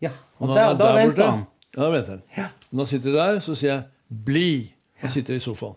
Ja. 0.00 0.14
Og 0.38 0.49
Og 0.49 0.56
da, 0.56 0.69
da 0.79 0.93
venter 0.96 1.11
borte, 1.11 1.26
han. 1.31 1.43
Ja, 1.75 1.81
da 1.82 1.88
venter 1.93 2.20
han. 2.37 2.52
Når 2.70 2.81
han 2.87 2.91
sitter 2.93 3.17
der, 3.19 3.41
så 3.44 3.55
sier 3.55 3.73
jeg 3.73 3.82
'bli'. 4.25 4.73
Han 5.02 5.11
sitter 5.11 5.35
i 5.35 5.43
sofaen. 5.43 5.76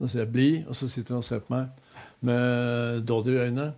Da 0.00 0.06
sier 0.06 0.24
jeg 0.24 0.32
'bli', 0.32 0.68
og 0.68 0.76
så 0.76 0.88
sitter 0.88 1.14
han 1.14 1.18
og 1.18 1.24
ser 1.24 1.38
på 1.38 1.54
meg 1.54 1.68
med 2.20 3.02
dodder 3.06 3.32
i 3.32 3.46
øynene. 3.46 3.72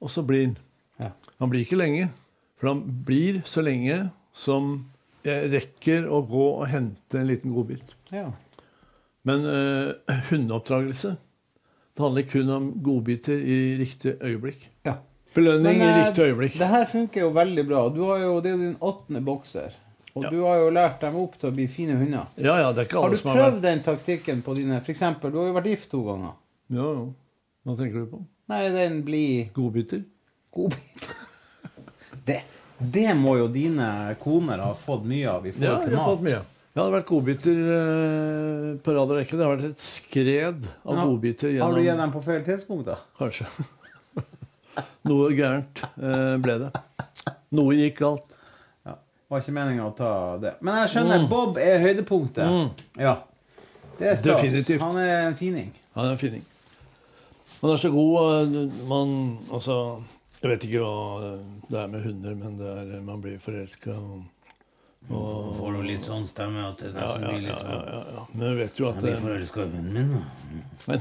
Og 0.00 0.10
så 0.10 0.22
blir 0.22 0.46
han. 0.46 0.58
Ja. 1.00 1.10
Han 1.38 1.50
blir 1.50 1.60
ikke 1.60 1.76
lenge. 1.76 2.10
For 2.58 2.68
han 2.68 3.04
blir 3.06 3.42
så 3.44 3.62
lenge 3.62 4.10
som 4.32 4.86
jeg 5.26 5.50
rekker 5.52 6.08
å 6.08 6.22
gå 6.26 6.46
og 6.60 6.66
hente 6.70 7.20
en 7.20 7.28
liten 7.28 7.54
godbit. 7.54 7.94
Ja. 8.14 8.28
Men 9.26 9.46
uh, 9.46 10.18
hundeoppdragelse 10.30 11.16
det 11.96 12.04
handler 12.04 12.26
kun 12.28 12.50
om 12.52 12.64
godbiter 12.84 13.38
i 13.40 13.76
riktig 13.80 14.18
øyeblikk. 14.20 14.68
ja. 14.84 14.98
Belønning 15.36 15.78
Men, 15.78 15.82
i 15.82 15.92
eh, 15.92 15.98
riktig 16.06 16.22
øyeblikk. 16.30 16.54
Det 16.56 16.66
her 16.68 16.86
funker 16.88 17.20
jo 17.20 17.28
veldig 17.36 17.64
bra. 17.68 17.80
Du 17.92 18.02
har 18.08 18.22
jo, 18.22 18.36
det 18.40 18.50
er 18.50 18.54
jo 18.54 18.60
din 18.62 18.76
åttende 18.80 19.20
bokser. 19.24 19.74
Og 20.14 20.24
Ja. 20.24 20.30
du 20.32 20.38
har 20.46 20.56
jo 20.62 20.70
lært 20.72 21.00
dem 21.00 21.16
opp 21.20 21.34
til 21.38 21.50
å 21.50 21.52
bli 21.52 21.66
fine 21.68 21.96
hunder. 21.96 22.28
Ja, 22.40 22.54
ja, 22.56 22.70
det 22.72 22.80
er 22.80 22.88
ikke 22.88 23.02
alle 23.04 23.18
som 23.20 23.30
har 23.30 23.36
vært 23.36 23.50
prøvd 23.50 23.62
den 23.66 23.82
taktikken 23.84 24.40
på 24.42 24.54
dine 24.56 24.80
For 24.80 24.92
eksempel, 24.94 25.32
du 25.32 25.38
har 25.42 25.50
jo 25.50 25.56
vært 25.58 25.68
gift 25.68 25.90
to 25.90 26.00
ganger. 26.06 26.32
Ja, 26.72 26.86
jo. 26.88 27.14
Hva 27.66 27.76
tenker 27.76 28.04
du 28.04 28.06
på? 28.14 28.22
Nei, 28.48 28.62
den 28.72 29.02
blir 29.04 29.50
Godbiter? 29.52 30.04
Godbiter. 30.56 31.16
Det, 32.26 32.40
det 32.78 33.14
må 33.16 33.36
jo 33.38 33.46
dine 33.48 33.88
koner 34.20 34.60
ha 34.64 34.74
fått 34.76 35.06
mye 35.08 35.30
av 35.32 35.46
i 35.48 35.52
forhold 35.54 35.70
ja, 35.70 35.78
til 35.86 35.96
har 35.96 36.10
fått 36.12 36.24
mye. 36.26 36.42
Ja, 36.42 36.44
det 36.76 36.82
har 36.84 36.92
vært 36.92 37.08
godbiter 37.08 37.60
eh, 37.76 38.70
på 38.84 38.92
rad 38.92 39.12
og 39.12 39.16
rekke. 39.16 39.36
Det 39.38 39.46
har 39.46 39.54
vært 39.54 39.70
et 39.70 39.80
skred 39.80 40.66
av 40.84 40.92
ja. 40.92 41.04
har- 41.06 41.12
Gjennom... 41.16 41.62
Har 41.62 41.72
du 41.78 41.80
gitt 41.86 42.00
dem 42.02 42.12
på 42.12 42.22
feil 42.26 42.42
tidspunkt, 42.44 42.90
da? 42.90 42.98
Kanskje. 43.16 43.46
Noe 45.08 45.30
gærent 45.32 45.80
eh, 45.96 46.34
ble 46.42 46.58
det. 46.66 46.68
Noe 47.56 47.78
gikk 47.78 48.02
galt. 48.02 48.26
Ja. 48.84 48.98
Var 49.32 49.40
ikke 49.44 49.54
meninga 49.56 49.86
å 49.88 49.94
ta 49.96 50.10
det. 50.42 50.52
Men 50.60 50.82
jeg 50.82 50.92
skjønner, 50.96 51.22
Mm. 51.24 51.30
Bob 51.32 51.56
er 51.62 51.80
høydepunktet. 51.80 52.84
Ja. 53.00 53.14
Det 53.96 54.10
er 54.12 54.20
stas. 54.20 54.42
Definitivt. 54.42 54.82
Han 54.84 54.98
er 55.00 55.30
en 55.30 55.38
fining. 55.38 55.72
Han 55.96 56.10
er 56.10 56.18
en 56.18 56.20
fining. 56.20 56.44
Han 57.62 57.72
er 57.72 57.80
så 57.80 57.88
god 57.88 58.16
eh, 58.52 58.76
man, 58.90 59.16
Altså, 59.48 59.78
jeg 60.46 60.54
vet 60.54 60.64
ikke 60.68 60.80
hva 60.82 61.30
det 61.66 61.78
er 61.80 61.88
med 61.90 62.04
hunder, 62.06 62.34
men 62.38 62.52
det 62.60 62.68
er, 62.70 63.00
man 63.02 63.22
blir 63.22 63.38
forelska. 63.42 63.90
Og, 63.90 64.24
og, 65.10 65.56
Får 65.58 65.72
du 65.76 65.80
litt 65.86 66.04
sånn 66.06 66.26
stemme 66.30 66.60
at 66.68 66.78
det 66.82 66.90
ja, 66.94 67.00
ja, 67.22 67.30
ja, 67.34 67.38
ja, 67.42 67.54
ja, 67.90 68.00
ja. 68.14 68.22
Men 68.32 68.44
jeg 68.48 68.56
vet 68.60 68.74
jo 68.80 68.84
at 68.90 68.96
Jeg 69.00 69.04
blir 69.06 69.24
forelska 69.24 69.58
i 69.64 69.66
hunden 69.72 69.92
min. 69.94 70.08
da. 70.14 70.20
men, 70.86 70.98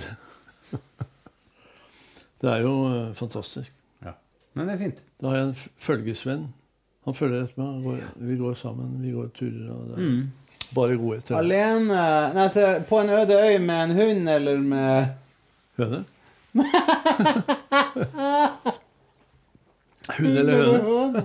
det 2.42 2.50
er 2.54 2.60
jo 2.66 2.74
eh, 2.90 3.14
fantastisk. 3.18 3.72
Ja. 4.06 4.14
Men 4.58 4.64
det 4.70 4.74
er 4.78 4.82
fint. 4.86 5.00
Da 5.22 5.26
har 5.32 5.38
jeg 5.38 5.46
en 5.52 5.60
følgesvenn. 5.88 6.46
Han 7.06 7.14
følger 7.14 7.40
etter 7.46 7.60
meg. 7.62 8.02
vi 8.18 8.36
går 8.40 8.54
sammen, 8.58 9.02
vi 9.04 9.12
går 9.14 9.28
turer. 9.38 9.70
Og 9.70 9.82
det 9.92 9.96
er 10.02 10.10
bare 10.74 10.98
godhet. 10.98 11.32
Alene 11.38 11.94
Nei, 11.94 12.42
altså, 12.48 12.82
På 12.90 13.00
en 13.04 13.14
øde 13.14 13.36
øy 13.38 13.62
med 13.62 13.80
en 13.84 13.94
hund 14.00 14.30
eller 14.30 14.58
med 14.58 15.06
Høne? 15.78 16.06
Hund 20.12 20.38
eller 20.38 20.82
høne? 20.86 21.24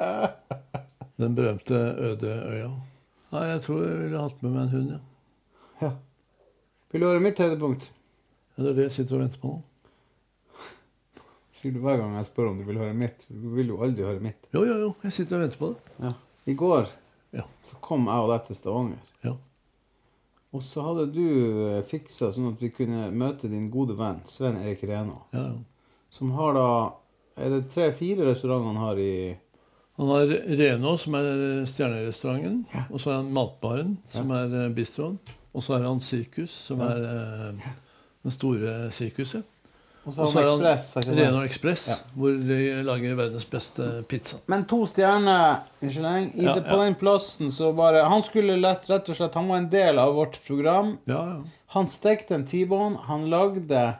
Den 1.20 1.34
berømte 1.36 1.74
øde 2.00 2.30
øya. 2.48 2.68
Nei, 3.32 3.42
jeg 3.52 3.60
tror 3.62 3.82
jeg 3.84 3.98
ville 4.00 4.20
hatt 4.24 4.38
med 4.42 4.54
meg 4.54 4.62
en 4.62 4.70
hund, 4.74 4.92
ja. 4.94 5.00
Ja. 5.84 5.90
Vil 6.92 7.02
du 7.04 7.06
høre 7.06 7.20
mitt 7.22 7.38
høydepunkt? 7.38 7.84
Ja, 8.56 8.62
det 8.64 8.70
er 8.72 8.78
det 8.78 8.86
jeg 8.88 8.94
sitter 8.96 9.18
og 9.18 9.22
venter 9.26 9.42
på 9.42 9.52
nå. 9.52 9.58
Sier 11.60 11.76
du 11.76 11.82
hver 11.84 12.00
gang 12.00 12.16
jeg 12.18 12.26
spør 12.30 12.48
om 12.50 12.58
du 12.58 12.64
vil 12.66 12.80
høre 12.80 12.96
mitt. 12.96 13.26
Du 13.28 13.50
vil 13.54 13.70
jo 13.70 13.78
aldri 13.84 14.06
høre 14.08 14.24
mitt. 14.24 14.48
Jo, 14.56 14.64
jo, 14.66 14.78
jo. 14.86 14.88
Jeg 15.04 15.12
sitter 15.18 15.36
og 15.38 15.44
venter 15.44 15.60
på 15.60 15.70
det. 15.74 15.94
Ja. 16.08 16.14
I 16.50 16.56
går 16.64 16.88
Ja. 17.36 17.44
så 17.62 17.76
kom 17.84 18.08
jeg 18.10 18.24
og 18.24 18.32
deg 18.32 18.46
til 18.48 18.56
Stavanger. 18.58 19.02
Ja. 19.22 19.34
Og 20.56 20.64
så 20.66 20.82
hadde 20.82 21.04
du 21.14 21.20
eh, 21.68 21.82
fiksa 21.86 22.32
sånn 22.34 22.48
at 22.54 22.64
vi 22.64 22.72
kunne 22.74 23.04
møte 23.14 23.46
din 23.52 23.68
gode 23.70 23.94
venn 24.00 24.18
Sven 24.26 24.56
Erik 24.58 24.82
Rena. 24.88 25.14
Ja, 25.36 25.44
ja. 25.52 25.58
Som 26.10 26.32
har 26.34 26.56
da 26.56 26.64
Er 27.38 27.50
det 27.54 27.70
tre-fire 27.74 28.26
restauranter 28.30 28.66
han 28.72 28.76
har 28.76 28.98
i 28.98 29.36
Han 30.00 30.08
har 30.08 30.26
Reno, 30.56 30.96
som 30.96 31.14
er 31.14 31.64
stjernerestauranten. 31.68 32.64
Og 32.90 33.00
så 33.00 33.10
har 33.10 33.16
han 33.20 33.32
Matbaren, 33.36 33.98
som 34.08 34.30
er 34.32 34.54
eh, 34.64 34.68
bistroen. 34.72 35.18
Og 35.52 35.62
så 35.62 35.76
har 35.76 35.84
han 35.88 36.00
Sirkus, 36.00 36.50
som 36.70 36.80
er 36.80 37.00
eh, 37.04 37.70
det 38.24 38.32
store 38.32 38.90
sirkuset. 38.96 39.44
Og 40.08 40.14
så 40.14 40.24
har 40.40 40.46
han 40.48 40.62
han? 40.64 41.16
Reno 41.18 41.42
Ekspress, 41.44 41.88
Ja. 41.90 41.94
hvor 42.16 42.32
de 42.32 42.82
lager 42.82 43.14
verdens 43.18 43.44
beste 43.44 44.02
pizza. 44.08 44.38
Men 44.48 44.64
to 44.64 44.86
stjerner 44.88 45.58
Michelin. 45.82 46.30
I 46.34 46.44
Ja, 46.46 46.54
det, 46.54 46.62
på 46.64 46.78
ja. 46.78 46.84
den 46.84 46.94
plassen 46.94 47.50
så 47.52 47.72
bare 47.76 48.06
Han 48.08 48.22
skulle 48.22 48.56
lett, 48.56 48.88
rett 48.88 49.08
og 49.08 49.16
slett 49.16 49.34
Han 49.34 49.48
var 49.48 49.56
en 49.58 49.68
del 49.70 49.98
av 49.98 50.14
vårt 50.14 50.40
program. 50.46 50.96
Ja, 51.04 51.20
ja. 51.28 51.42
Han 51.76 51.86
stekte 51.86 52.34
en 52.34 52.46
T-bone. 52.46 52.96
Han 53.06 53.28
lagde 53.30 53.98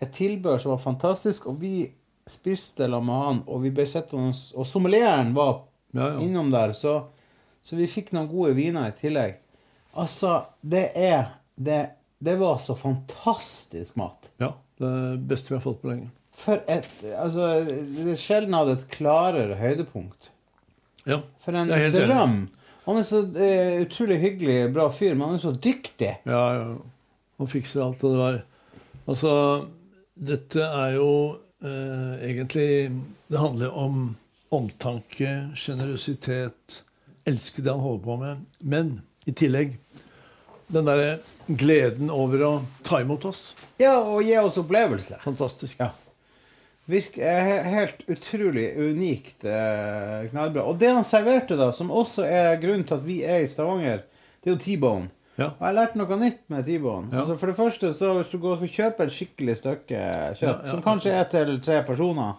et 0.00 0.12
tilbør 0.12 0.58
som 0.62 0.70
var 0.70 0.78
fantastisk, 0.78 1.46
og 1.50 1.58
vi 1.60 1.90
spiste 2.30 2.86
sammen 2.86 3.06
med 3.10 3.22
han, 3.24 3.40
og 3.46 3.62
vi 3.64 3.70
ble 3.74 3.86
sittende 3.90 4.32
Og 4.56 4.66
sommelieren 4.66 5.34
var 5.36 5.64
ja, 5.92 6.12
ja. 6.14 6.18
innom 6.22 6.50
der, 6.54 6.72
så, 6.78 6.94
så 7.62 7.76
vi 7.76 7.88
fikk 7.90 8.12
noen 8.16 8.28
gode 8.30 8.54
viner 8.58 8.88
i 8.90 8.96
tillegg. 9.00 9.36
Altså, 9.98 10.44
det 10.62 10.90
er 10.94 11.36
Det, 11.60 11.80
det 12.22 12.36
var 12.40 12.58
så 12.62 12.74
fantastisk 12.78 13.96
mat. 14.00 14.30
ja. 14.40 14.54
Det 14.80 15.18
beste 15.28 15.50
vi 15.52 15.58
har 15.58 15.60
fått 15.60 15.82
på 15.82 15.90
lenge. 15.90 16.06
For 16.40 16.62
et 16.72 16.86
Altså, 17.12 17.50
det 17.68 18.14
sjelden 18.16 18.54
hadde 18.56 18.78
et 18.78 18.86
klarere 18.94 19.58
høydepunkt. 19.60 20.30
Ja, 21.04 21.18
For 21.42 21.52
en 21.52 21.68
Jeg 21.68 21.76
er 21.76 21.84
helt 21.90 21.98
enig. 21.98 22.08
drøm. 22.08 22.38
Han 22.86 22.96
er 22.96 23.04
så 23.04 23.20
uh, 23.20 23.82
utrolig 23.82 24.16
hyggelig, 24.22 24.72
bra 24.72 24.86
fyr, 24.88 25.12
men 25.12 25.26
han 25.28 25.34
er 25.36 25.42
så 25.44 25.52
dyktig. 25.52 26.14
ja, 26.24 26.44
ja. 26.56 26.78
Han 27.40 27.48
fikser 27.48 27.82
alt, 27.84 28.02
og 28.04 28.14
det 28.14 28.22
var 28.22 28.40
Altså, 29.08 29.34
dette 30.16 30.64
er 30.64 30.96
jo 30.96 31.10
eh, 31.64 32.30
egentlig 32.30 32.90
Det 33.30 33.38
handler 33.38 33.70
om 33.76 34.16
omtanke, 34.50 35.52
sjenerøsitet, 35.54 36.82
elske 37.28 37.62
det 37.62 37.70
han 37.70 37.84
holder 37.84 38.04
på 38.04 38.16
med. 38.18 38.44
Men 38.58 38.96
i 39.28 39.34
tillegg 39.36 39.76
den 40.70 40.86
derre 40.86 41.18
gleden 41.46 42.10
over 42.14 42.42
å 42.46 42.52
ta 42.86 43.00
imot 43.02 43.24
oss. 43.30 43.54
Ja, 43.78 43.96
og 43.98 44.22
gi 44.26 44.36
oss 44.38 44.58
opplevelse. 44.60 45.18
Fantastisk. 45.24 45.80
Ja. 45.82 45.90
Virk, 46.90 47.18
er 47.22 47.62
helt 47.70 48.02
utrolig 48.10 48.66
unikt 48.78 49.46
eh, 49.46 50.26
knallbra. 50.30 50.66
Og 50.66 50.78
det 50.80 50.90
han 50.94 51.06
serverte, 51.06 51.58
da, 51.58 51.70
som 51.74 51.92
også 51.94 52.26
er 52.26 52.58
grunnen 52.62 52.86
til 52.86 52.98
at 52.98 53.06
vi 53.06 53.20
er 53.22 53.44
i 53.44 53.50
Stavanger, 53.50 54.02
det 54.40 54.50
er 54.50 54.56
jo 54.56 54.62
T-bone. 54.62 55.10
Ja. 55.38 55.46
Og 55.46 55.66
jeg 55.66 55.76
lærte 55.76 55.98
noe 56.00 56.16
nytt 56.20 56.40
med 56.52 56.66
T-bone. 56.66 57.08
Ja. 57.12 57.22
Altså 57.22 57.36
for 57.40 57.50
det 57.50 57.56
første, 57.56 57.92
så 57.96 58.12
hvis 58.18 58.32
du 58.32 58.38
går 58.42 58.64
og 58.64 58.68
kjøper 58.68 59.06
et 59.06 59.14
skikkelig 59.14 59.56
stykke 59.60 60.00
kjøtt, 60.40 60.66
som 60.68 60.82
kanskje 60.84 61.14
er 61.16 61.28
til 61.32 61.60
tre 61.64 61.82
personer 61.86 62.38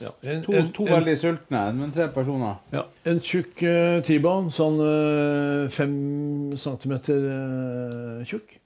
Ja. 0.00 0.10
En, 0.26 0.42
To, 0.42 0.52
en, 0.52 0.72
to 0.74 0.82
en, 0.88 0.92
veldig 0.96 1.12
sultne, 1.18 1.60
men 1.78 1.92
tre 1.94 2.08
personer. 2.10 2.56
ja. 2.72 2.82
en 3.06 3.20
tjukk 3.22 3.62
uh, 3.62 4.00
T-bone, 4.02 4.50
sånn 4.50 4.80
uh, 4.82 5.70
fem 5.70 5.94
centimeter 6.58 7.22
uh, 7.22 8.24
tjukk. 8.26 8.58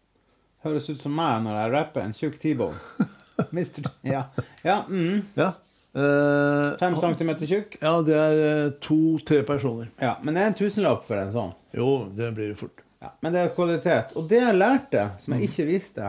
Høres 0.65 0.89
ut 0.89 1.05
som 1.05 1.13
meg 1.13 1.45
når 1.45 1.61
jeg 1.61 1.75
rapper 1.77 2.07
en 2.07 2.17
tjukk 2.17 2.41
T-bone. 2.41 2.81
Mister 3.57 3.85
Ja. 4.03 4.25
ja 4.65 4.81
mm. 4.89 5.21
Ja. 5.37 5.53
Uh, 5.99 6.79
Fem 6.81 6.97
centimeter 6.97 7.47
tjukk. 7.49 7.77
Ja, 7.83 7.99
det 8.03 8.17
er 8.17 8.73
to-tre 8.81 9.43
personer. 9.47 9.93
Ja, 10.01 10.17
men 10.23 10.35
det 10.37 10.43
er 10.43 10.53
en 10.53 10.59
tusenlapp 10.59 11.05
for 11.07 11.21
en 11.21 11.33
sånn. 11.35 11.57
Jo, 11.77 12.09
det 12.17 12.33
blir 12.37 12.53
det 12.53 12.59
fort. 12.61 12.88
Ja, 13.03 13.13
men 13.23 13.33
det 13.35 13.41
er 13.45 13.53
kvalitet. 13.55 14.17
Og 14.19 14.27
det 14.31 14.41
jeg 14.43 14.57
lærte, 14.59 15.05
som 15.23 15.35
jeg 15.37 15.49
ikke 15.49 15.67
visste, 15.69 16.09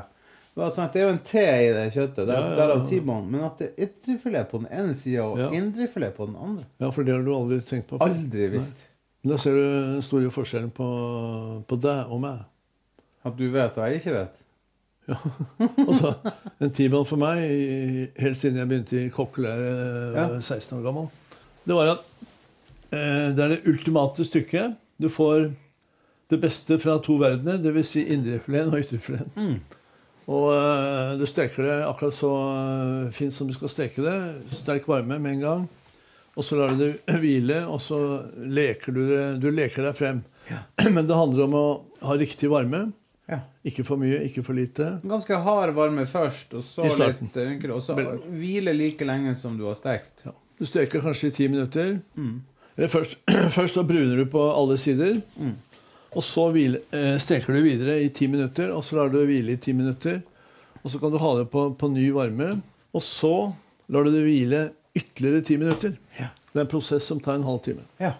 var 0.57 0.71
sånn 0.75 0.87
at 0.89 0.95
det 0.95 1.01
er 1.01 1.05
jo 1.05 1.11
en 1.13 1.21
T 1.23 1.33
i 1.39 1.67
det 1.75 1.83
kjøttet. 1.93 2.25
Der, 2.27 2.39
Ja. 2.41 2.55
Derav 2.57 2.81
T-bone. 2.89 3.29
Men 3.29 3.43
at 3.45 3.59
det 3.61 3.67
er 3.77 3.85
ytrefilet 3.87 4.49
på 4.49 4.59
den 4.63 4.67
ene 4.73 4.95
sida 4.97 5.23
og 5.23 5.37
Ja. 5.39 5.49
indrefilet 5.55 6.15
på 6.17 6.25
den 6.25 6.35
andre. 6.35 6.65
Ja, 6.81 6.89
for 6.89 7.03
det 7.03 7.13
har 7.15 7.21
du 7.23 7.31
aldri 7.35 7.59
tenkt 7.61 7.87
på 7.87 7.99
før. 7.99 8.09
Aldri 8.09 8.47
visst. 8.57 8.85
Da 9.27 9.37
ser 9.37 9.51
du 9.53 9.61
den 9.95 10.01
store 10.01 10.31
forskjellen 10.31 10.71
på, 10.73 10.87
på 11.67 11.79
deg 11.79 12.09
og 12.11 12.21
meg. 12.21 12.39
At 13.25 13.37
du 13.37 13.49
vet 13.51 13.77
og 13.77 13.85
jeg 13.87 14.01
ikke 14.01 14.13
vet. 14.17 14.35
Ja. 15.09 15.15
Altså, 15.89 16.13
en 16.61 16.69
T-bone 16.71 17.05
for 17.05 17.17
meg, 17.17 17.39
helt 18.19 18.37
siden 18.37 18.57
jeg 18.57 18.67
begynte 18.69 18.99
i 19.05 19.09
kokkelære 19.09 19.71
Ja. 20.15 20.27
ja. 20.33 20.41
16 20.41 20.77
år 20.79 20.83
gammel, 20.89 21.09
det 21.65 21.75
var 21.75 21.93
at 21.93 22.03
eh, 22.91 23.29
det 23.35 23.39
er 23.45 23.47
det 23.55 23.61
ultimate 23.67 24.25
stykket. 24.25 24.75
Du 25.01 25.07
får 25.09 25.51
det 26.29 26.37
beste 26.41 26.77
fra 26.81 26.99
to 27.01 27.17
verdener, 27.21 27.57
dvs. 27.61 27.91
Si 27.95 28.05
indrefileten 28.13 28.73
og 28.73 28.83
ytterfileten. 28.83 29.49
Mm. 29.49 29.77
Og 30.29 30.51
uh, 30.53 31.17
du 31.17 31.25
steker 31.25 31.65
det 31.65 31.77
akkurat 31.87 32.13
så 32.13 32.29
eh, 32.53 33.05
fint 33.15 33.33
som 33.33 33.49
du 33.49 33.55
skal 33.55 33.71
steke 33.73 34.03
det. 34.05 34.17
Sterk 34.59 34.85
varme 34.89 35.17
med 35.17 35.39
en 35.39 35.41
gang. 35.41 35.63
Og 36.37 36.45
så 36.45 36.59
lar 36.59 36.75
du 36.75 36.83
det 36.83 36.91
hvile, 37.23 37.63
og 37.65 37.81
så 37.81 37.97
leker 38.37 38.93
du 38.93 39.01
det 39.09 39.23
Du 39.41 39.49
leker 39.49 39.89
deg 39.89 39.97
frem. 39.97 40.21
Men 40.95 41.09
det 41.09 41.17
handler 41.17 41.47
om 41.47 41.57
å 41.57 41.65
ha 42.05 42.17
riktig 42.19 42.51
varme. 42.53 42.91
Ja. 43.29 43.41
Ikke 43.65 43.85
for 43.85 44.01
mye, 44.01 44.21
ikke 44.25 44.45
for 44.45 44.57
lite. 44.57 44.91
Ganske 45.05 45.41
hard 45.45 45.73
varme 45.77 46.05
først, 46.09 46.53
og 46.57 46.65
så 46.65 46.85
litt 46.85 47.41
ynkere. 47.41 47.75
og 47.77 47.83
så 47.85 47.97
hvile 47.97 48.73
like 48.77 49.05
lenge 49.05 49.33
som 49.37 49.57
du 49.57 49.65
har 49.69 49.77
stekt. 49.77 50.13
Ja. 50.25 50.35
Du 50.59 50.65
steker 50.67 51.01
kanskje 51.01 51.29
i 51.29 51.35
ti 51.39 51.49
minutter. 51.49 51.97
Eller 52.77 52.93
først, 52.93 53.17
først 53.57 53.81
så 53.81 53.85
bruner 53.87 54.21
du 54.21 54.29
på 54.29 54.45
alle 54.53 54.77
sider. 54.77 55.23
Og 56.17 56.23
så 56.25 56.47
hvile, 56.53 56.81
eh, 56.95 57.17
steker 57.21 57.53
du 57.53 57.61
videre 57.61 57.99
i 58.01 58.09
ti 58.09 58.27
minutter, 58.27 58.71
og 58.73 58.83
så 58.83 58.97
lar 58.97 59.11
du 59.13 59.19
det 59.19 59.27
hvile 59.29 59.53
i 59.53 59.61
ti 59.61 59.73
minutter. 59.77 60.21
Og 60.83 60.89
så 60.89 60.99
kan 61.01 61.11
du 61.13 61.19
ha 61.21 61.35
det 61.37 61.49
på, 61.51 61.67
på 61.77 61.89
ny 61.91 62.07
varme. 62.15 62.61
Og 62.95 63.03
så 63.05 63.33
lar 63.91 64.07
du 64.07 64.11
det 64.15 64.23
hvile 64.25 64.61
ytterligere 64.97 65.45
ti 65.45 65.57
minutter. 65.61 65.97
Det 66.17 66.57
er 66.57 66.65
en 66.65 66.71
prosess 66.71 67.05
som 67.05 67.19
tar 67.21 67.37
en 67.37 67.45
halv 67.45 67.59
time. 67.61 67.83
Ja. 68.01 68.15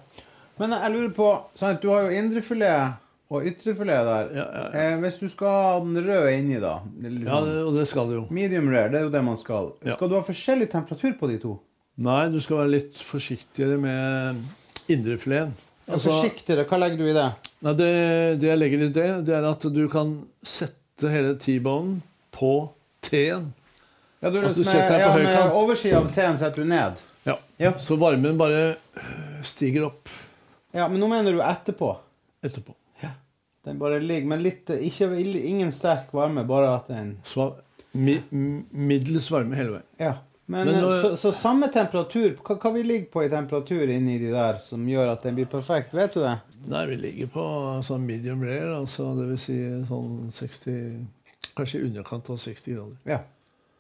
Men 0.60 0.76
jeg 0.76 0.92
lurer 0.94 1.14
på 1.16 1.30
sant, 1.58 1.82
Du 1.82 1.90
har 1.90 2.04
jo 2.06 2.18
indrefilet 2.20 3.00
og 3.32 3.46
ytrefilet 3.48 4.06
der. 4.10 4.30
Ja, 4.38 4.46
ja, 4.54 4.66
Eh, 4.76 4.98
hvis 5.02 5.18
du 5.22 5.30
skal 5.32 5.48
ha 5.50 5.80
den 5.80 5.98
røde 6.06 6.36
inni, 6.38 6.60
da 6.62 6.76
liksom, 7.02 7.26
Ja, 7.26 7.40
sånn, 7.40 7.48
det, 7.50 7.64
Og 7.64 7.74
det 7.80 7.88
skal 7.88 8.08
du 8.12 8.14
jo. 8.20 8.28
Medium 8.30 8.70
rare, 8.70 8.92
det 8.92 9.00
er 9.00 9.08
jo 9.08 9.14
det 9.16 9.24
man 9.26 9.38
skal. 9.38 9.72
Ja. 9.86 9.96
Skal 9.96 10.10
du 10.12 10.16
ha 10.20 10.22
forskjellig 10.28 10.70
temperatur 10.70 11.16
på 11.18 11.30
de 11.32 11.40
to? 11.42 11.56
Nei, 11.98 12.30
du 12.30 12.38
skal 12.44 12.62
være 12.62 12.74
litt 12.76 13.02
forsiktigere 13.02 13.80
med 13.82 14.44
indrefileten. 14.92 15.56
Altså, 15.90 16.12
Forsiktigere, 16.14 16.66
hva 16.70 16.78
legger 16.84 17.00
du 17.02 17.06
i 17.10 17.16
det? 17.18 17.28
Nei, 17.66 17.74
det, 17.80 17.88
det 18.42 18.50
jeg 18.52 18.60
legger 18.62 18.84
i 18.86 18.90
det, 18.94 19.08
det 19.28 19.36
er 19.36 19.48
at 19.50 19.66
du 19.74 19.82
kan 19.92 20.14
sette 20.46 21.10
hele 21.12 21.36
T-bonen 21.42 22.00
på 22.36 22.54
T-en. 23.06 23.50
Ja, 24.20 24.30
du, 24.30 24.42
Altså, 24.44 24.60
du 24.60 24.66
med, 24.66 24.74
setter 24.74 24.94
den 24.94 25.00
på 25.00 25.08
ja, 25.08 25.14
høy 25.16 25.24
med. 25.28 25.54
Oversida 25.62 26.02
av 26.02 26.10
T-en 26.16 26.38
setter 26.42 26.64
du 26.66 26.70
ned. 26.70 27.02
Ja. 27.28 27.38
Ja. 27.62 27.74
Så 27.82 27.98
varmen 28.00 28.38
bare 28.40 28.76
stiger 29.48 29.90
opp 29.90 30.08
Ja, 30.72 30.86
Men 30.88 31.02
nå 31.02 31.10
mener 31.12 31.36
du 31.36 31.42
etterpå? 31.44 31.96
etterpå. 32.46 32.76
Den 33.68 33.76
bare 33.78 34.00
ligger, 34.00 34.28
men 34.32 34.40
litt, 34.42 34.70
ikke, 34.72 35.10
ingen 35.20 35.72
sterk 35.76 36.14
varme, 36.16 36.46
bare 36.48 36.70
at 36.78 36.88
den 36.88 37.10
Så 37.28 37.50
mi, 37.92 38.16
middels 38.32 39.28
varme 39.30 39.58
hele 39.60 39.76
veien. 39.76 39.88
Ja. 40.00 40.14
Men, 40.50 40.66
Men 40.66 40.76
eh, 40.76 40.82
nå- 40.82 40.94
så, 41.04 41.10
så 41.20 41.32
samme 41.36 41.68
temperatur 41.70 42.32
hva, 42.42 42.56
hva 42.58 42.72
vi 42.74 42.82
ligger 42.84 43.10
på 43.14 43.22
i 43.26 43.30
temperatur 43.30 43.84
inni 43.94 44.16
de 44.22 44.32
der 44.34 44.58
som 44.66 44.82
gjør 44.90 45.12
at 45.14 45.24
den 45.28 45.36
blir 45.38 45.46
perfekt? 45.52 45.94
Vet 45.94 46.16
du 46.18 46.24
det? 46.24 46.36
Nei, 46.70 46.82
vi 46.90 46.96
ligger 47.04 47.30
på 47.36 47.44
sånn 47.86 48.08
medium 48.08 48.42
rare, 48.44 48.72
altså 48.80 49.12
det 49.20 49.28
vil 49.30 49.42
si 49.42 49.60
sånn 49.90 50.32
60 50.34 51.06
Kanskje 51.60 51.80
i 51.82 51.86
underkant 51.90 52.30
av 52.32 52.38
60 52.40 52.74
grader. 52.76 52.98
Ja. 53.10 53.20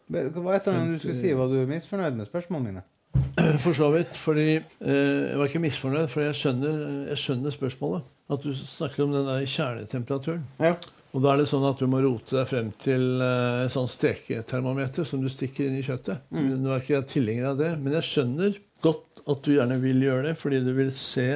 Hva 0.09 0.53
heter 0.55 0.73
det 0.73 0.85
du 0.93 0.99
skulle 0.99 1.15
si? 1.17 1.33
Var 1.37 1.51
du 1.51 1.59
misfornøyd 1.69 2.15
med 2.17 2.27
spørsmålene 2.27 2.71
mine? 2.73 2.85
For 3.63 3.73
så 3.77 3.89
vidt. 3.93 4.13
Fordi 4.17 4.47
eh, 4.57 4.93
Jeg 5.29 5.37
var 5.39 5.49
ikke 5.49 5.61
misfornøyd, 5.63 6.07
for 6.11 6.21
jeg 6.25 6.35
skjønner, 6.37 6.79
jeg 7.13 7.17
skjønner 7.23 7.53
spørsmålet. 7.55 8.09
At 8.29 8.43
du 8.45 8.49
snakker 8.57 9.05
om 9.05 9.13
den 9.15 9.25
der 9.29 9.45
kjernetemperaturen. 9.49 10.43
Ja. 10.61 10.73
Og 11.09 11.23
da 11.23 11.31
er 11.33 11.41
det 11.41 11.49
sånn 11.49 11.65
at 11.65 11.79
du 11.81 11.87
må 11.89 12.01
rote 12.03 12.35
deg 12.37 12.47
frem 12.49 12.67
til 12.81 13.05
eh, 13.25 13.63
et 13.65 13.73
sånn 13.73 13.89
steketermometer 13.89 15.07
som 15.09 15.23
du 15.23 15.29
stikker 15.31 15.65
inn 15.65 15.79
i 15.79 15.85
kjøttet. 15.85 16.27
Nå 16.29 16.69
er 16.69 16.83
ikke 16.83 16.99
jeg 16.99 17.07
tilhenger 17.15 17.51
av 17.53 17.61
det, 17.61 17.71
men 17.81 17.95
jeg 17.97 18.05
skjønner 18.11 18.59
godt 18.85 19.23
at 19.29 19.41
du 19.45 19.55
gjerne 19.55 19.79
vil 19.81 20.05
gjøre 20.05 20.27
det, 20.29 20.35
fordi 20.39 20.61
du 20.65 20.71
vil 20.77 20.91
se 20.95 21.27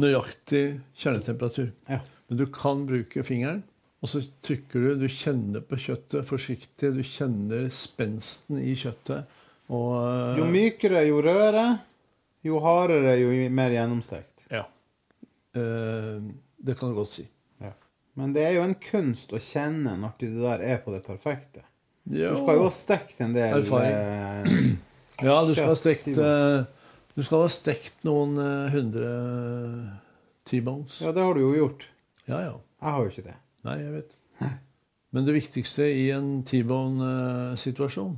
nøyaktig 0.00 0.64
kjernetemperatur. 1.00 1.70
Ja. 1.88 2.00
Men 2.28 2.40
du 2.40 2.46
kan 2.52 2.84
bruke 2.88 3.24
fingeren, 3.26 3.62
og 4.02 4.10
så 4.10 4.22
trykker 4.44 4.84
du. 4.84 4.92
Du 5.04 5.08
kjenner 5.12 5.64
på 5.64 5.78
kjøttet 5.78 6.26
forsiktig. 6.26 6.92
Du 6.96 7.02
kjenner 7.06 7.68
spensten 7.72 8.58
i 8.60 8.72
kjøttet. 8.78 9.28
Og 9.72 9.92
eh, 10.02 10.40
Jo 10.40 10.48
mykere, 10.50 11.04
jo 11.08 11.20
rødere. 11.24 11.66
Jo 12.42 12.58
hardere, 12.64 13.14
jo 13.20 13.30
mer 13.54 13.70
gjennomstekt. 13.76 14.48
Ja. 14.50 14.64
Eh, 15.54 16.18
det 16.58 16.74
kan 16.78 16.90
du 16.90 16.98
godt 16.98 17.12
si. 17.14 17.28
Men 18.20 18.32
det 18.36 18.42
er 18.44 18.56
jo 18.58 18.64
en 18.66 18.74
kunst 18.76 19.30
å 19.32 19.40
kjenne 19.40 19.94
når 20.00 20.16
det 20.20 20.30
der 20.42 20.64
er 20.74 20.80
på 20.84 20.92
det 20.92 21.00
perfekte. 21.06 21.62
Jo. 22.12 22.32
Du 22.34 22.42
skal 22.42 22.58
jo 22.58 22.64
ha 22.66 22.72
stekt 22.74 23.20
en 23.24 23.32
del 23.36 23.54
Erfaring. 23.60 23.94
eh, 23.94 25.24
Ja, 25.24 25.36
du 25.46 25.52
skal 25.54 25.70
ha 25.70 25.76
stekt 25.78 26.08
eh, 26.18 26.64
Du 27.14 27.22
skal 27.22 27.44
ha 27.44 27.50
stekt 27.52 28.02
noen 28.08 28.34
eh, 28.42 28.72
hundre 28.74 29.12
T-bones. 30.50 30.98
Ja, 31.04 31.12
det 31.14 31.22
har 31.22 31.34
du 31.38 31.40
jo 31.44 31.52
gjort. 31.54 31.86
Ja, 32.26 32.40
ja. 32.42 32.56
Jeg 32.82 32.90
har 32.96 33.04
jo 33.06 33.12
ikke 33.12 33.26
det. 33.28 33.36
Nei, 33.68 33.76
jeg 33.78 33.92
vet. 33.94 34.16
Men 35.12 35.26
det 35.28 35.34
viktigste 35.36 35.86
i 35.92 36.06
en 36.10 36.30
T-bone-situasjon, 36.48 38.16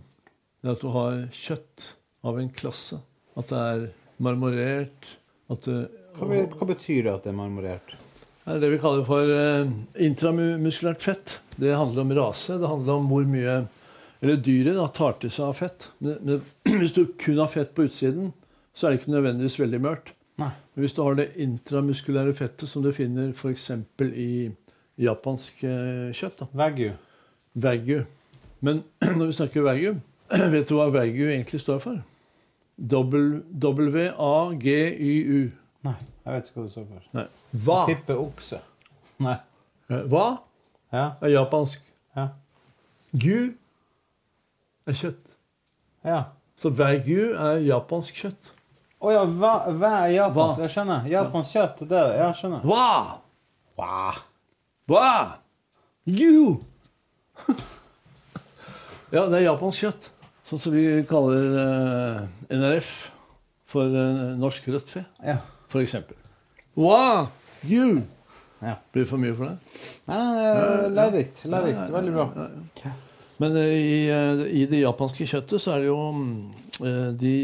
er 0.64 0.70
at 0.72 0.80
du 0.80 0.88
har 0.94 1.18
kjøtt 1.36 1.90
av 2.24 2.38
en 2.40 2.48
klasse. 2.54 3.00
At 3.36 3.50
det 3.50 3.58
er 3.60 3.84
marmorert. 4.24 5.10
At 5.52 5.66
det, 5.68 5.78
Hva, 6.16 6.28
hva 6.54 6.68
betyr 6.70 7.02
det 7.04 7.12
at 7.12 7.26
det 7.26 7.32
er 7.34 7.36
marmorert? 7.36 7.92
Det 8.44 8.54
er 8.54 8.60
det 8.60 8.70
vi 8.74 8.78
kaller 8.82 9.04
for 9.08 9.30
eh, 9.32 9.70
intramuskulært 10.04 11.02
fett. 11.04 11.38
Det 11.56 11.72
handler 11.76 12.02
om 12.04 12.12
rase. 12.18 12.58
Det 12.60 12.68
handler 12.68 12.98
om 12.98 13.06
hvor 13.08 13.24
mye 13.30 13.54
Eller 14.24 14.36
dyret 14.40 14.76
da, 14.78 14.86
tar 14.88 15.12
til 15.20 15.30
seg 15.32 15.44
av 15.50 15.56
fett. 15.58 15.88
Men, 16.00 16.14
men 16.24 16.42
hvis 16.80 16.94
du 16.96 17.02
kun 17.20 17.38
har 17.42 17.50
fett 17.52 17.74
på 17.76 17.84
utsiden, 17.88 18.30
så 18.74 18.86
er 18.86 18.94
det 18.94 19.02
ikke 19.02 19.12
nødvendigvis 19.12 19.58
veldig 19.60 19.80
mørkt. 19.84 20.12
Nei. 20.40 20.48
Men 20.74 20.82
hvis 20.84 20.94
du 20.96 21.02
har 21.04 21.14
det 21.18 21.26
intramuskulære 21.44 22.32
fettet 22.34 22.68
som 22.70 22.82
du 22.82 22.88
finner 22.96 23.34
f.eks. 23.36 23.66
i 24.00 24.48
japansk 25.04 25.64
eh, 25.68 26.08
kjøtt, 26.16 26.40
da, 26.40 26.48
Wagyu. 26.56 26.94
Wagyu. 27.60 28.00
Men 28.64 28.80
når 29.18 29.26
vi 29.28 29.36
snakker 29.40 29.66
wagyu, 29.68 29.92
vet 30.56 30.68
du 30.70 30.74
hva 30.78 30.88
wagyu 30.94 31.28
egentlig 31.28 31.60
står 31.62 31.78
for? 31.84 32.00
W- 32.80 33.42
W-A-G-Y-U. 33.60 35.42
Nei, 35.84 35.94
jeg 36.24 36.32
vet 36.34 36.46
ikke 36.48 36.60
hva 36.60 36.64
det 36.64 36.72
står 36.72 36.86
for. 36.88 37.02
Nei. 37.18 37.24
Hva? 37.66 37.78
Tipper 37.90 38.20
okse. 38.22 38.60
Nei. 39.24 39.36
Eh, 39.90 40.02
Hva 40.08 40.24
Ja. 40.94 41.04
er 41.20 41.28
japansk? 41.34 41.80
Ja. 42.16 42.28
Gu 43.12 43.54
er 44.86 44.92
kjøtt. 45.00 45.34
ja. 46.04 46.24
Så 46.56 46.70
wagyu 46.70 47.32
er 47.34 47.58
japansk 47.66 48.14
kjøtt. 48.14 48.52
Å 49.02 49.10
ja, 49.12 49.24
hva, 49.26 49.50
hva 49.74 49.88
er 50.06 50.12
japansk? 50.14 50.58
Hva? 50.60 50.62
Jeg 50.62 50.70
skjønner. 50.70 51.08
Japansk 51.10 51.50
kjøtt. 51.56 51.80
Det 51.90 51.98
er 51.98 52.08
det. 52.12 52.18
Jeg 52.22 52.36
skjønner. 52.38 52.62
Hva? 52.62 53.20
Hva? 53.76 54.14
Hva? 54.88 55.08
Gu! 56.06 56.60
ja, 59.12 59.24
det 59.26 59.40
er 59.40 59.44
japansk 59.48 59.82
kjøtt. 59.84 60.08
Sånn 60.48 60.60
som 60.62 60.74
vi 60.76 60.84
kaller 61.08 61.58
eh, 61.64 62.22
NRF 62.54 62.90
for 63.74 63.88
eh, 63.88 64.32
norsk 64.40 64.66
rødt 64.74 64.90
fe, 64.94 65.04
Ja. 65.24 65.38
For 65.74 65.82
eksempel. 65.82 66.18
Hva? 66.78 67.26
You! 67.66 68.04
Ja. 68.64 68.78
Blir 68.94 69.02
det 69.04 69.10
for 69.10 69.20
mye 69.20 69.34
for 69.36 69.50
deg? 69.50 69.80
Nei, 70.08 70.20
lærerikt. 70.94 71.42
Lærerikt. 71.50 71.90
Veldig 71.92 72.14
bra. 72.14 72.28
Men 73.42 73.56
eh, 73.58 73.72
i, 73.74 73.96
eh, 74.14 74.44
i 74.62 74.66
det 74.70 74.84
japanske 74.84 75.26
kjøttet 75.28 75.62
så 75.62 75.74
er 75.74 75.82
det 75.82 75.88
jo 75.90 75.98
mm, 76.14 76.36
eh, 76.86 77.08
De 77.18 77.34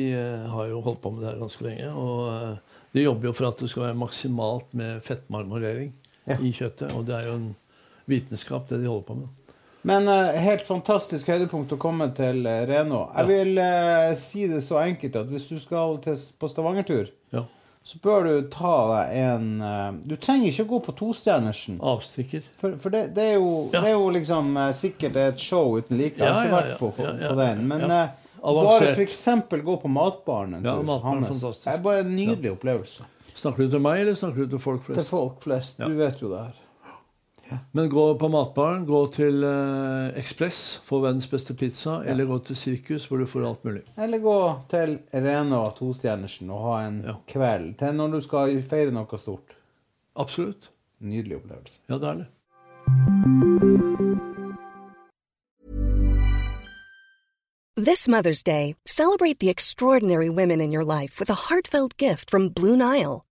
har 0.52 0.68
jo 0.70 0.78
holdt 0.86 1.02
på 1.02 1.10
med 1.14 1.24
det 1.24 1.32
her 1.32 1.40
ganske 1.42 1.66
lenge. 1.66 1.90
Og 1.90 2.94
de 2.94 3.04
jobber 3.04 3.30
jo 3.30 3.34
for 3.36 3.50
at 3.50 3.60
det 3.62 3.72
skal 3.72 3.88
være 3.88 3.98
maksimalt 4.04 4.70
med 4.78 5.02
fettmarmorering 5.06 5.92
Ja. 6.28 6.36
i 6.38 6.52
kjøttet. 6.54 6.94
Og 6.94 7.06
det 7.08 7.16
er 7.18 7.28
jo 7.30 7.36
en 7.40 7.50
vitenskap, 8.10 8.68
det 8.70 8.80
de 8.82 8.88
holder 8.90 9.06
på 9.08 9.18
med. 9.20 9.36
Men 9.82 10.08
uh, 10.12 10.36
helt 10.36 10.66
fantastisk 10.68 11.30
høydepunkt 11.32 11.70
å 11.72 11.78
komme 11.80 12.10
til 12.12 12.44
uh, 12.44 12.66
Reno. 12.68 13.06
Jeg 13.16 13.28
vil 13.30 13.56
uh, 13.56 14.10
si 14.20 14.44
det 14.50 14.60
så 14.66 14.82
enkelt 14.82 15.16
at 15.16 15.30
hvis 15.32 15.46
du 15.48 15.56
skal 15.62 15.96
til, 16.04 16.18
på 16.38 16.50
Stavanger-tur, 16.52 17.08
Ja. 17.32 17.46
Så 17.84 17.98
bør 18.04 18.26
du 18.26 18.48
ta 18.52 18.72
deg 18.90 19.14
en 19.22 19.46
eh, 19.64 19.92
Du 20.06 20.12
trenger 20.20 20.50
ikke 20.52 20.66
å 20.66 20.70
gå 20.74 20.80
på 20.88 20.94
tostjernersen. 20.98 21.78
Avstikker. 21.80 22.44
For, 22.60 22.76
for 22.82 22.92
det, 22.94 23.06
det, 23.16 23.24
er 23.32 23.38
jo, 23.38 23.70
Ja. 23.72 23.80
det 23.80 23.92
er 23.92 23.96
jo 23.96 24.10
liksom 24.14 24.50
eh, 24.60 24.72
sikkert 24.76 25.16
et 25.16 25.40
show 25.40 25.78
uten 25.78 25.96
like. 25.98 26.20
Jeg 26.20 26.34
har 26.36 26.46
ikke 26.50 26.58
vært 26.58 26.74
på, 26.82 26.90
på, 26.98 27.06
på 27.24 27.38
den. 27.40 27.64
Men 27.70 27.86
ja. 27.86 28.02
eh, 28.04 28.50
bare 28.60 28.92
f.eks. 28.92 29.24
gå 29.64 29.78
på 29.80 29.92
Matbaren 29.92 30.58
en 30.60 30.68
tur. 30.68 30.84
Matbaren. 30.84 31.24
Det 31.24 31.72
er 31.72 31.82
bare 31.88 32.04
en 32.04 32.14
nydelig 32.14 32.52
opplevelse. 32.58 33.08
Snakker 33.40 33.64
du 33.64 33.72
til 33.72 33.80
meg, 33.80 34.02
eller 34.02 34.18
snakker 34.18 34.44
du 34.44 34.56
til 34.56 34.60
folk 34.60 34.84
flest? 34.84 35.00
Til 35.00 35.08
folk 35.08 35.40
flest. 35.44 35.80
Du 35.80 35.96
vet 35.96 36.20
jo 36.20 36.34
det 36.34 36.44
her. 36.44 36.59
Men 37.72 37.88
gå 37.92 38.04
på 38.18 38.28
matbaren, 38.30 38.86
gå 38.86 39.00
til 39.14 39.42
eh, 39.44 40.18
Ekspress, 40.20 40.80
få 40.84 41.00
verdens 41.02 41.26
beste 41.30 41.54
pizza, 41.54 42.00
eller 42.06 42.24
gå 42.26 42.38
til 42.44 42.56
Sirkus, 42.56 43.06
hvor 43.10 43.18
du 43.18 43.26
får 43.26 43.46
alt 43.48 43.64
mulig. 43.64 43.82
Eller 43.98 44.18
gå 44.22 44.36
til 44.70 44.98
Renå 45.12 45.62
tostjernersen 45.78 46.50
og 46.50 46.66
ha 46.68 46.76
en 46.88 47.02
Ja. 47.06 47.16
kveld 47.26 47.78
til 47.78 47.96
når 47.96 48.12
du 48.12 48.20
skal 48.20 48.62
feire 48.62 48.90
noe 48.94 49.18
stort. 49.18 49.56
Absolutt. 50.16 50.70
Nydelig 51.00 51.36
opplevelse. 51.40 51.78
Ja, 51.88 51.98
det 51.98 52.08
er 52.08 52.14
det. 52.24 52.26
This 57.76 58.06
Mother's 58.06 58.42
Day, 58.42 58.76
celebrate 58.86 59.38
the 59.38 59.48
extraordinary 59.48 60.28
women 60.28 60.60
in 60.60 60.72
your 60.72 60.84
life 60.84 61.18
with 61.18 61.30
a 61.30 61.34
heartfelt 61.48 61.96
gift 61.96 62.28
from 62.30 62.50
Blue 62.50 62.76
Nile. 62.76 63.22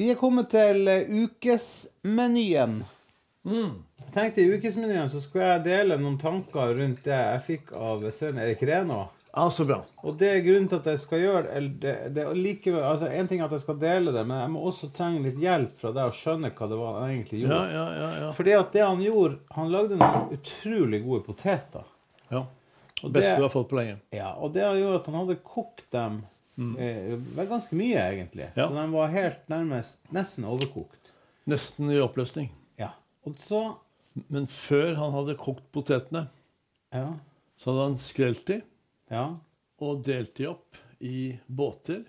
Vi 0.00 0.06
er 0.08 0.16
kommet 0.16 0.48
til 0.48 0.88
ukesmenyen. 0.88 2.78
ukesmenyen. 3.44 3.72
Jeg 4.00 4.12
tenkte 4.14 4.40
I 4.40 4.54
ukesmenyen 4.56 5.10
så 5.12 5.20
skulle 5.20 5.44
jeg 5.50 5.64
dele 5.66 5.98
noen 6.00 6.16
tanker 6.20 6.72
rundt 6.78 7.02
det 7.04 7.18
jeg 7.18 7.42
fikk 7.44 7.74
av 7.76 8.06
sønnen 8.08 8.40
Erik 8.46 8.62
Reno. 8.64 9.02
Ja, 9.34 9.44
så 9.52 9.66
bra. 9.68 9.76
Og 10.00 10.16
det 10.22 10.30
er 10.30 10.40
grunnen 10.46 10.70
til 10.72 10.80
at 10.80 10.88
jeg 10.88 11.02
skal 11.02 11.20
gjøre 11.20 11.42
det, 11.44 11.52
eller 11.58 11.76
det, 11.84 11.92
det 12.16 12.24
likevel, 12.32 12.80
altså 12.80 13.12
En 13.12 13.28
ting 13.28 13.42
er 13.42 13.50
at 13.50 13.58
jeg 13.58 13.66
skal 13.66 13.78
dele 13.84 14.16
det, 14.16 14.24
men 14.24 14.40
jeg 14.40 14.54
må 14.56 14.64
også 14.72 14.88
trenge 14.96 15.20
litt 15.28 15.38
hjelp 15.44 15.76
fra 15.84 15.92
deg 16.00 16.08
å 16.08 16.16
skjønne 16.16 16.54
hva 16.56 16.72
det 16.72 16.80
var 16.80 16.96
han 16.96 17.12
egentlig 17.12 17.44
gjorde. 17.44 17.60
Ja, 17.60 17.76
ja, 17.76 18.00
ja. 18.00 18.10
ja. 18.24 18.32
Fordi 18.40 18.56
at 18.56 18.72
det 18.72 18.86
han 18.86 19.04
gjorde 19.04 19.38
Han 19.60 19.72
lagde 19.76 20.00
noen 20.00 20.34
utrolig 20.40 21.04
gode 21.04 21.26
poteter. 21.28 21.84
ja. 22.32 22.46
Og 23.04 23.12
Beste 23.12 23.36
du 23.36 23.44
har 23.44 23.52
fått 23.52 23.68
på 23.68 23.76
lenge. 23.78 24.00
Ja, 24.16 24.32
og 24.40 24.56
det 24.56 24.64
gjorde 24.64 24.98
at 24.98 25.06
han 25.12 25.20
hadde 25.22 25.42
kokt 25.44 25.86
dem 25.92 26.22
eh, 26.78 27.14
vel 27.36 27.46
ganske 27.50 27.76
mye, 27.76 27.98
egentlig. 28.12 28.46
Mm. 28.52 28.56
Ja. 28.56 28.68
Så 28.68 28.74
de 28.80 28.92
var 28.92 29.08
helt 29.14 29.48
nærmest 29.48 29.98
nesten 30.12 30.44
overkokt. 30.44 31.10
Nesten 31.50 31.90
i 31.90 31.98
oppløsning. 32.00 32.50
Ja. 32.78 32.90
Så 33.38 33.76
Men 34.28 34.46
før 34.50 34.94
han 34.98 35.12
hadde 35.14 35.36
kokt 35.38 35.62
potetene, 35.72 36.28
Ja. 36.92 37.12
så 37.56 37.70
hadde 37.70 37.84
han 37.84 37.98
skrelt 37.98 38.44
de 38.46 38.62
Ja. 39.10 39.36
og 39.80 40.02
delt 40.04 40.34
de 40.36 40.46
opp 40.50 40.76
i 41.00 41.38
båter. 41.48 42.04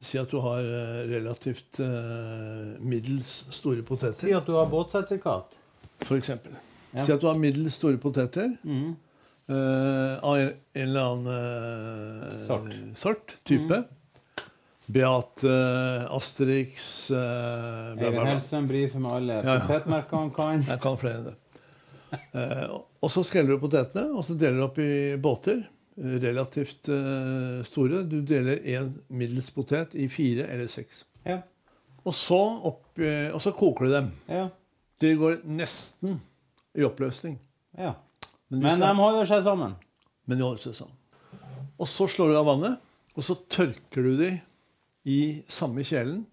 Si 0.00 0.18
at 0.18 0.30
du 0.30 0.40
har 0.40 0.60
eh, 0.60 1.06
relativt 1.08 1.78
eh, 1.80 2.78
middels 2.80 3.44
store 3.50 3.82
poteter. 3.82 4.14
Si 4.26 4.32
at 4.32 4.46
du 4.46 4.52
har 4.56 4.66
båtsertifikat. 4.66 5.54
For 6.04 6.16
eksempel. 6.16 6.52
Si 6.98 7.12
at 7.12 7.20
du 7.20 7.26
har 7.26 7.34
middels 7.38 7.74
store 7.74 7.96
poteter 7.98 8.56
Mhm. 8.64 8.96
Eh, 9.48 10.24
av 10.24 10.36
en, 10.38 10.52
eller 10.74 11.00
annen 11.00 12.30
eh, 12.32 12.40
Sort. 12.46 12.70
Mm. 12.74 12.94
sort, 12.94 13.36
type. 13.44 13.82
Beate, 14.86 15.48
Asterix 16.12 17.10
uh, 17.10 17.94
Eivind 17.96 18.18
bla. 18.50 18.60
Brifer 18.68 19.00
med 19.00 19.12
alle 19.16 19.38
Ja, 19.38 19.54
ja. 19.54 19.60
potetmerker 19.64 20.16
han 20.20 20.30
kan. 20.36 20.60
Jeg 20.68 20.80
kan 20.82 20.98
flere. 21.00 21.32
Eh, 22.36 22.74
og 23.00 23.10
så 23.10 23.24
skreller 23.26 23.56
du 23.56 23.62
potetene, 23.62 24.10
og 24.12 24.22
så 24.28 24.36
deler 24.38 24.60
du 24.60 24.64
opp 24.66 24.76
i 24.84 25.16
båter. 25.16 25.62
eh, 25.96 26.18
Relativt 26.22 26.90
uh, 26.92 27.62
store. 27.64 28.02
Du 28.04 28.20
deler 28.28 28.60
én 28.60 28.92
middels 29.08 29.48
potet 29.56 29.94
i 29.96 30.04
fire 30.12 30.44
eller 30.52 30.68
seks. 30.68 31.04
Ja. 31.24 31.40
Og 32.04 32.12
så, 32.14 32.38
opp, 32.68 32.84
uh, 33.00 33.32
og 33.32 33.40
så 33.40 33.54
koker 33.56 33.88
du 33.88 33.94
dem. 33.96 34.12
Ja. 34.28 34.48
De 35.00 35.14
går 35.18 35.40
nesten 35.48 36.20
i 36.76 36.84
oppløsning. 36.84 37.38
ja. 37.78 37.94
Men, 38.60 38.78
Men 38.78 38.80
de 38.80 38.94
holder 39.02 39.26
seg 39.26 39.42
sammen. 39.46 39.74
men 40.26 40.38
de 40.38 40.44
holder 40.44 40.62
seg 40.62 40.74
sammen. 40.74 40.96
Og 41.78 41.86
så 41.90 42.06
slår 42.08 42.30
du 42.30 42.36
av 42.38 42.46
vannet, 42.46 42.78
og 43.16 43.22
så 43.26 43.34
tørker 43.50 44.02
du 44.06 44.16
de 44.20 44.30
i 45.10 45.18
samme 45.48 45.82
kjelen. 45.84 46.24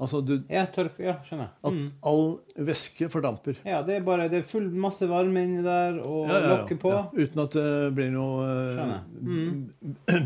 Altså 0.00 0.22
du, 0.24 0.38
Ja, 0.48 0.62
tørk, 0.72 0.96
ja 0.98 1.18
skjønner 1.24 1.48
jeg. 1.48 1.52
at 1.64 1.72
Mm. 1.74 1.92
all 2.02 2.40
væske 2.56 3.08
fordamper. 3.12 3.56
Ja, 3.66 3.82
det 3.82 3.96
er 3.98 4.00
bare 4.06 4.28
det 4.30 4.38
er 4.38 4.46
full 4.48 4.70
masse 4.70 5.04
varme 5.08 5.42
inni 5.44 5.62
der, 5.62 5.98
og 6.00 6.28
Ja, 6.28 6.38
ja, 6.40 6.48
lokke 6.54 6.78
på. 6.80 6.92
Uten 7.12 7.42
at 7.42 7.50
det 7.52 7.94
blir 7.94 8.10
noe 8.10 8.46
eh, 8.48 9.00
Mm. 9.20 9.74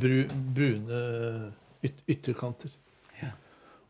bru, 0.00 0.28
brune 0.54 1.52
yt 1.82 2.02
ytterkanter. 2.08 2.70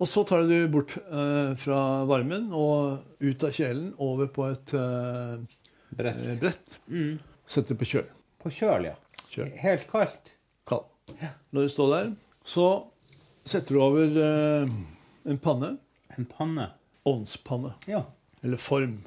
Og 0.01 0.09
så 0.11 0.25
tar 0.27 0.43
du 0.43 0.49
det 0.49 0.71
bort 0.73 0.97
eh, 0.97 1.55
fra 1.55 2.05
varmen 2.05 2.49
og 2.53 2.99
ut 3.21 3.45
av 3.45 3.51
kjelen 3.55 3.93
over 3.99 4.27
på 4.27 4.49
et 4.51 4.73
eh, 4.75 5.39
Brett. 5.95 6.41
brett. 6.41 6.81
Mm. 6.89 7.19
Setter 7.51 7.79
på 7.79 7.89
kjøl. 7.89 8.09
På 8.43 8.53
kjøl, 8.53 8.91
ja. 8.91 8.95
Kjøl. 9.31 9.51
Helt 9.61 9.87
kaldt. 9.91 10.35
Kald. 10.69 10.87
Når 11.51 11.67
du 11.67 11.73
står 11.73 11.91
der, 11.93 12.13
så 12.45 12.67
setter 13.45 13.77
du 13.77 13.83
over 13.85 14.19
eh, 14.25 14.75
en 15.29 15.41
panne. 15.43 15.75
En 16.17 16.29
panne. 16.29 16.71
Ovnspanne. 17.05 17.75
Ja. 17.91 18.05
Eller 18.43 18.61
form. 18.61 19.03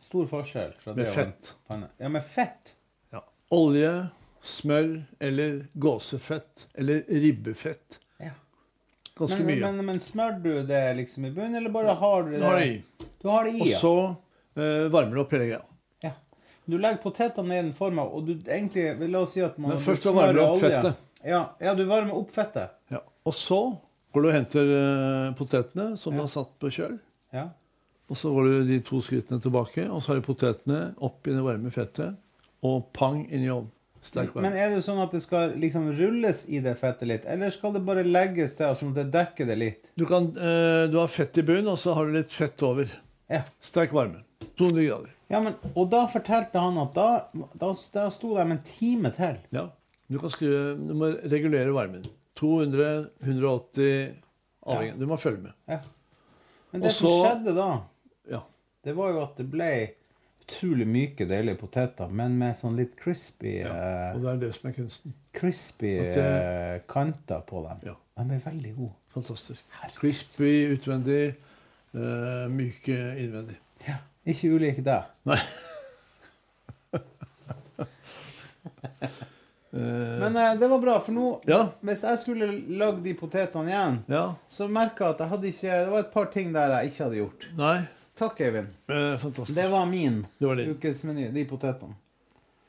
Stor 0.00 0.26
forskjell. 0.30 0.72
Fra 0.80 0.94
Med 0.94 1.04
det 1.04 1.10
og 1.10 1.18
en 1.18 1.24
fett. 1.24 1.52
Panne. 1.68 1.90
Ja, 2.00 2.08
med 2.12 2.24
fett. 2.24 2.74
Ja. 3.12 3.22
Olje, 3.52 3.92
smør 4.42 4.92
eller 5.20 5.66
gåsefett 5.72 6.68
eller 6.74 7.02
ribbefett. 7.08 7.98
Ja. 8.22 8.32
Ganske 9.18 9.42
men, 9.42 9.50
mye. 9.50 9.72
Men, 9.72 9.84
men 9.90 10.00
smør 10.00 10.38
du 10.44 10.52
det 10.68 10.84
liksom 11.02 11.28
i 11.28 11.32
bunnen, 11.34 11.58
eller 11.60 11.74
bare 11.74 11.96
har 12.00 12.22
du 12.22 12.32
det 12.32 12.40
Du 12.40 12.46
har 12.46 12.60
det 12.60 12.70
i. 12.70 13.08
Du 13.18 13.28
har 13.28 13.44
det 13.44 13.56
i, 13.56 13.60
Og 13.66 13.74
så 13.82 13.94
eh, 14.56 14.86
varmer 14.92 15.18
du 15.18 15.24
opp 15.24 15.36
hele 15.36 15.50
greia. 15.50 15.64
Ja. 16.68 16.72
Du 16.72 16.76
legger 16.78 17.00
potetene 17.02 17.56
i 17.56 17.62
den 17.62 17.72
forma, 17.72 18.04
og 18.04 18.26
du 18.28 18.34
egentlig 18.36 18.90
la 19.08 19.22
oss 19.24 19.32
si 19.32 19.40
at 19.40 19.56
man 19.58 19.72
Men 19.74 19.80
først 19.80 20.04
smører 20.04 20.18
varmer 20.20 20.36
du 20.36 20.42
opp 20.44 20.56
olje. 20.58 20.68
fettet. 20.68 21.04
Ja, 21.24 21.40
ja, 21.64 21.72
du 21.74 21.84
varmer 21.88 22.14
opp 22.18 22.30
fettet. 22.34 22.74
Ja. 22.92 23.00
Og 23.24 23.34
så 23.34 23.60
går 24.12 24.22
du 24.22 24.28
og 24.28 24.34
henter 24.36 24.68
eh, 24.76 25.32
potetene 25.38 25.96
som 25.96 26.14
du 26.14 26.20
har 26.22 26.30
satt 26.32 26.52
på 26.60 26.70
kjøl. 26.70 26.98
Ja. 27.32 27.48
Og 28.08 28.16
så 28.16 28.30
går 28.32 28.46
du 28.48 28.68
de 28.70 28.78
to 28.84 29.00
skrittene 29.04 29.40
tilbake, 29.44 29.88
og 29.88 30.00
så 30.04 30.12
har 30.12 30.20
du 30.20 30.28
potetene 30.28 30.94
opp 31.04 31.26
i 31.28 31.34
det 31.34 31.42
varme 31.44 31.72
fettet. 31.74 32.16
Og 32.64 32.86
pang 32.96 33.24
inn 33.28 33.44
i 33.44 33.50
ovnen. 33.52 33.72
Sterk 34.00 34.30
varme. 34.34 34.46
Men 34.48 34.56
er 34.60 34.70
det 34.76 34.84
sånn 34.86 35.00
at 35.02 35.12
det 35.12 35.20
skal 35.24 35.56
liksom 35.58 35.90
rulles 35.98 36.44
i 36.48 36.60
det 36.64 36.76
fettet 36.78 37.08
litt, 37.10 37.24
eller 37.26 37.50
skal 37.50 37.74
det 37.74 37.82
bare 37.84 38.04
legges 38.06 38.54
til 38.56 38.76
sånn 38.78 38.94
at 38.94 39.00
det 39.02 39.08
dekker 39.16 39.48
det 39.50 39.56
litt? 39.58 39.80
Du, 39.98 40.06
kan, 40.08 40.30
eh, 40.38 40.86
du 40.88 40.96
har 41.00 41.10
fett 41.10 41.36
i 41.40 41.44
bunnen, 41.44 41.68
og 41.74 41.80
så 41.82 41.96
har 41.98 42.06
du 42.06 42.14
litt 42.14 42.32
fett 42.32 42.62
over. 42.62 42.92
Ja. 43.28 43.42
Sterk 43.60 43.92
varme. 43.92 44.22
200 44.56 44.86
grader. 44.86 45.14
Ja, 45.28 45.40
men, 45.44 45.54
og 45.76 45.90
da 45.92 46.06
fortalte 46.08 46.60
han 46.62 46.78
at 46.80 46.94
da, 46.96 47.08
da, 47.60 47.72
da 47.92 48.06
sto 48.14 48.30
de 48.36 48.44
en 48.46 48.62
time 48.64 49.10
til. 49.12 49.36
Ja. 49.52 49.66
Du 50.08 50.16
kan 50.22 50.32
skrive, 50.32 50.72
du 50.80 50.94
må 50.96 51.10
regulere 51.28 51.74
varmen. 51.76 52.06
200, 52.40 53.10
180 53.26 54.14
avhengig. 54.64 54.96
Du 55.00 55.06
må 55.10 55.18
følge 55.20 55.42
med. 55.48 55.56
Ja. 55.68 55.80
Men 56.70 56.84
det 56.84 56.90
Også, 56.92 57.04
som 57.04 57.22
skjedde 57.26 57.54
da, 57.56 57.68
Ja. 58.30 58.40
det 58.84 58.94
var 58.96 59.12
jo 59.12 59.22
at 59.26 59.36
det 59.40 59.46
ble 59.52 59.70
utrolig 60.48 60.86
myke, 60.88 61.26
deilige 61.28 61.58
poteter, 61.60 62.08
men 62.08 62.38
med 62.40 62.56
sånn 62.56 62.76
litt 62.78 62.94
crispy, 62.96 63.58
ja. 63.66 63.74
Og 64.14 64.22
det 64.24 64.30
er 64.32 64.40
det 64.46 64.54
som 64.56 64.70
er 64.70 64.76
kunsten. 64.78 65.12
crispy 65.36 65.90
det- 65.98 66.16
eh, 66.24 66.80
kanter 66.88 67.42
på 67.46 67.62
dem. 67.68 67.80
Ja. 67.90 67.96
De 68.24 68.34
er 68.34 68.40
veldig 68.50 68.76
gode. 68.76 68.94
Fantastisk. 69.12 69.60
Crispy 69.98 70.72
utvendig, 70.72 71.34
eh, 71.94 72.48
myke 72.48 72.96
innvendig. 73.20 73.56
Ikke 74.28 74.50
ulike 74.54 74.82
det. 74.84 74.98
Nei. 75.28 75.38
Men 79.70 80.36
eh, 80.36 80.54
det 80.60 80.68
var 80.68 80.78
bra, 80.78 80.96
for 81.04 81.12
nå, 81.12 81.26
Ja. 81.46 81.60
hvis 81.84 82.02
jeg 82.02 82.18
skulle 82.22 82.46
lagd 82.80 83.02
de 83.04 83.14
potetene 83.14 83.68
igjen, 83.70 83.98
Ja. 84.08 84.34
så 84.50 84.68
merka 84.68 85.04
jeg 85.04 85.14
at 85.14 85.18
jeg 85.20 85.28
hadde 85.28 85.48
ikke 85.52 85.78
Det 85.84 85.90
var 85.92 85.98
et 86.00 86.12
par 86.12 86.24
ting 86.32 86.52
der 86.54 86.68
jeg 86.78 86.86
ikke 86.90 87.04
hadde 87.04 87.16
gjort. 87.20 87.48
Nei. 87.56 87.78
Takk, 88.18 88.40
Eivind. 88.40 88.68
Eh, 88.88 89.16
fantastisk. 89.18 89.54
Det 89.54 89.70
var 89.70 89.84
min 89.86 90.26
Det 90.40 90.46
var 90.48 90.54
din. 90.56 90.70
ukesmeny, 90.74 91.28
de 91.34 91.44
potetene. 91.44 91.94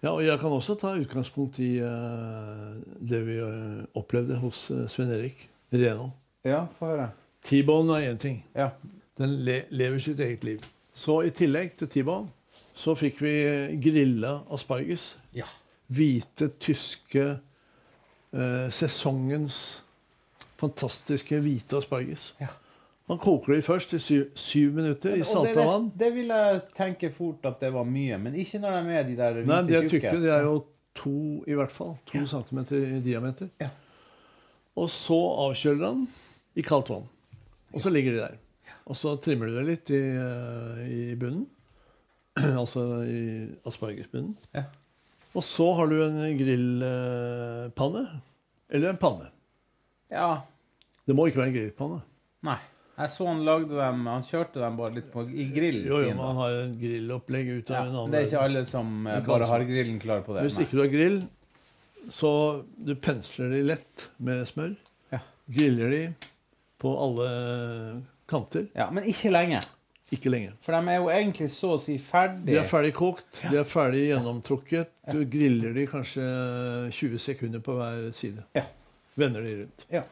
Ja, 0.03 0.11
og 0.13 0.23
jeg 0.23 0.39
kan 0.39 0.49
også 0.51 0.75
ta 0.79 0.93
utgangspunkt 0.95 1.59
i 1.59 1.77
eh, 1.79 2.75
det 3.09 3.25
vi 3.25 3.37
eh, 3.39 3.85
opplevde 3.95 4.35
hos 4.39 4.69
uh, 4.71 4.85
Svein 4.87 5.09
Erik 5.11 5.49
Renhold. 5.73 6.11
Ja, 6.45 6.65
få 6.79 6.85
høre. 6.85 7.09
T-bone 7.43 7.97
er 7.97 8.13
én 8.13 8.17
ting. 8.17 8.43
Ja. 8.55 8.69
Den 9.17 9.29
le 9.43 9.63
lever 9.71 9.99
sitt 9.99 10.19
eget 10.19 10.43
liv. 10.43 10.59
Så 10.93 11.21
i 11.27 11.33
tillegg 11.35 11.75
til 11.79 11.89
T-bone 11.91 12.29
så 12.79 12.95
fikk 12.97 13.19
vi 13.21 13.33
grilla 13.83 14.39
asparges. 14.55 15.11
Ja. 15.35 15.47
Hvite, 15.91 16.51
tyske 16.61 17.25
eh, 18.31 18.69
Sesongens 18.71 19.59
fantastiske 20.59 21.39
hvite 21.43 21.79
asparges. 21.79 22.33
Ja. 22.39 22.51
Man 23.09 23.17
koker 23.17 23.55
de 23.55 23.61
først 23.65 23.93
i 23.97 23.99
syv, 23.99 24.25
syv 24.37 24.73
minutter 24.77 25.15
i 25.17 25.23
salta 25.25 25.55
det, 25.55 25.65
vann. 25.65 25.87
det, 25.89 25.99
det 26.03 26.09
vil 26.13 26.33
jeg 26.33 26.59
tenke 26.77 27.09
fort 27.13 27.47
at 27.49 27.61
det 27.63 27.71
var 27.73 27.87
mye, 27.89 28.19
men 28.21 28.35
ikke 28.37 28.61
når 28.61 28.75
de 28.77 28.97
er 28.99 29.07
de 29.07 29.15
der 29.17 29.39
hvite 29.39 29.49
Nei, 29.49 29.61
de 29.65 29.77
er 29.79 29.87
tykke. 29.89 30.11
De 30.21 30.29
er 30.35 30.45
jo 30.45 30.59
to, 30.99 31.15
i 31.47 31.57
hvert 31.57 31.73
fall. 31.73 31.95
To 32.11 32.25
centimeter 32.29 32.77
i 32.77 32.99
diameter. 33.03 33.49
Ja. 33.61 33.71
Og 34.77 34.91
så 34.93 35.17
avkjøler 35.47 35.87
han 35.89 36.05
i 36.55 36.65
kaldt 36.65 36.91
vann. 36.93 37.09
Og 37.73 37.81
så 37.81 37.91
ligger 37.93 38.13
de 38.13 38.21
der. 38.21 38.37
Og 38.89 38.97
så 38.97 39.13
trimmer 39.21 39.49
du 39.51 39.57
det 39.59 39.65
litt 39.67 39.91
i, 39.93 40.01
eh, 40.17 40.79
i 40.89 41.01
bunnen. 41.19 41.45
altså 42.61 42.83
i 43.05 43.21
aspargesbunnen. 43.69 44.33
Ja. 44.55 44.63
Og 45.37 45.43
så 45.45 45.67
har 45.77 45.91
du 45.91 45.99
en 46.01 46.17
grillpanne. 46.39 48.03
Eller 48.69 48.89
en 48.93 48.97
panne. 49.01 49.29
Ja. 50.09 50.41
Det 51.05 51.13
må 51.17 51.27
ikke 51.29 51.41
være 51.43 51.51
en 51.51 51.57
grillpanne. 51.59 52.01
Nei. 52.49 52.57
Jeg 52.99 53.11
så 53.13 53.25
han 53.29 53.45
lagde 53.47 53.71
dem 53.71 54.01
Han 54.11 54.23
kjørte 54.27 54.59
dem 54.59 54.75
bare 54.75 54.91
litt 54.97 55.05
på, 55.13 55.21
i 55.31 55.45
grillen 55.55 55.85
Jo, 55.87 56.01
jo, 56.03 56.09
sin. 56.09 56.17
man 56.19 56.35
har 56.35 56.55
en 56.65 56.73
grillopplegg 56.81 57.51
ut 57.61 57.69
av 57.71 57.77
Ja, 57.77 57.83
en 57.87 57.93
annen 57.95 58.11
det 58.11 58.19
er 58.19 58.25
ikke 58.27 58.41
alle 58.49 58.63
som 58.67 58.89
eh, 59.07 59.21
bare 59.23 59.45
også- 59.45 59.51
har 59.53 59.63
grillen 59.69 59.99
klar 60.03 60.25
på 60.25 60.35
det. 60.35 60.43
Hvis 60.43 60.57
ikke 60.65 60.75
du 60.75 60.81
har 60.83 60.91
grill, 60.91 61.19
så 62.11 62.31
du 62.75 62.91
pensler 62.99 63.53
de 63.55 63.61
lett 63.69 64.09
med 64.19 64.43
smør. 64.51 64.73
Ja. 65.15 65.21
Griller 65.47 65.95
de 65.95 66.01
på 66.83 66.91
alle 67.05 67.29
kanter. 68.29 68.69
Ja, 68.77 68.89
men 68.93 69.07
ikke 69.09 69.31
lenge. 69.33 69.61
Ikke 70.13 70.31
lenge. 70.33 70.55
For 70.65 70.73
de 70.73 70.89
er 70.89 71.01
jo 71.03 71.09
egentlig 71.13 71.49
så 71.53 71.75
å 71.75 71.81
si 71.81 71.99
ferdig. 72.01 72.47
De 72.49 72.57
er 72.57 72.69
ferdig 72.69 72.93
kokt, 72.97 73.43
de 73.43 73.59
er 73.61 73.67
ferdig 73.67 74.07
gjennomtrukket. 74.07 74.93
Du 75.13 75.21
griller 75.29 75.75
de 75.77 75.85
kanskje 75.89 76.23
20 76.95 77.21
sekunder 77.21 77.61
på 77.65 77.75
hver 77.77 78.07
side. 78.17 78.45
Ja. 78.57 78.65
Vender 79.19 79.45
de 79.45 79.59
rundt. 79.61 79.85
Ja. 79.93 80.05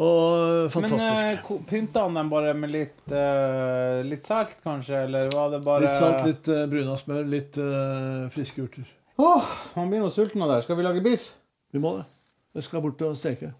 Og 0.00 0.70
fantastisk. 0.72 1.22
Men 1.22 1.40
uh, 1.44 1.64
pynta 1.68 2.06
han 2.06 2.16
dem 2.16 2.30
bare 2.32 2.54
med 2.56 2.72
litt, 2.72 3.02
uh, 3.12 4.00
litt 4.06 4.26
salt, 4.26 4.56
kanskje? 4.64 5.04
Eller 5.06 5.28
var 5.34 5.50
det 5.52 5.60
bare 5.66 5.84
Litt 5.84 5.98
salt, 6.00 6.22
litt 6.26 6.48
uh, 6.48 6.64
bruna 6.70 6.96
smør, 6.98 7.26
litt 7.28 7.60
uh, 7.60 8.30
friske 8.32 8.64
urter. 8.64 8.88
Åh, 9.20 9.52
man 9.76 9.92
blir 9.92 10.00
nå 10.00 10.08
sulten 10.14 10.40
av 10.40 10.48
det. 10.48 10.60
her. 10.60 10.68
Skal 10.68 10.80
vi 10.80 10.88
lage 10.88 11.04
biff? 11.04 11.34
Vi 11.74 11.82
må 11.82 11.98
det. 11.98 12.08
Jeg 12.56 12.66
skal 12.66 12.82
bort 12.82 13.04
og 13.06 13.18
steke. 13.18 13.52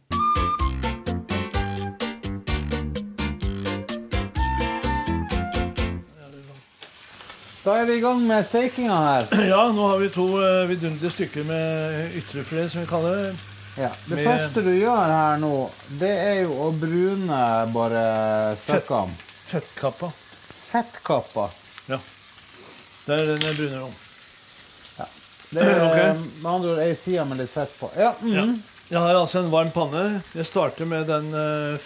Da 7.71 7.77
er 7.79 7.85
vi 7.87 8.01
i 8.01 8.03
gang 8.03 8.23
med 8.27 8.43
stekinga 8.47 8.95
her. 8.99 9.27
Ja, 9.53 9.61
nå 9.71 9.85
har 9.93 10.01
vi 10.03 10.09
to 10.11 10.25
uh, 10.41 10.65
vidunderlige 10.67 11.13
stykker 11.15 11.45
med 11.47 12.17
ytrefilet, 12.19 12.73
som 12.73 12.81
vi 12.83 12.89
kaller 12.91 13.15
det. 13.21 13.29
Ja. 13.79 13.91
Det 14.09 14.17
Med- 14.19 14.27
første 14.27 14.65
du 14.67 14.71
gjør 14.75 15.05
her 15.13 15.37
nå, 15.39 15.51
det 16.01 16.11
er 16.11 16.41
jo 16.41 16.57
å 16.65 16.73
brune 16.75 17.39
bare 17.71 18.03
stykkene. 18.65 19.15
Fettkappa. 19.53 20.11
Fettkappa. 20.73 21.47
Ja. 21.93 22.01
Det 23.07 23.21
er 23.21 23.31
den 23.37 23.47
jeg 23.47 23.59
bruner 23.61 23.87
om. 23.87 23.95
Det 25.55 25.69
er 25.71 25.83
Ok. 25.87 25.97
eh, 26.03 26.27
med 26.43 26.51
andre 26.57 26.75
ord 26.75 26.85
ei 26.89 26.93
side 26.99 27.29
med 27.31 27.39
litt 27.45 27.55
fett 27.55 27.79
på. 27.79 27.93
Ja, 27.95 28.11
mhm. 28.19 28.57
Jeg 28.91 28.99
har 28.99 29.15
altså 29.15 29.45
en 29.45 29.53
varm 29.55 29.71
panne. 29.71 30.09
Jeg 30.35 30.51
starter 30.51 30.91
med 30.91 31.07
den 31.07 31.31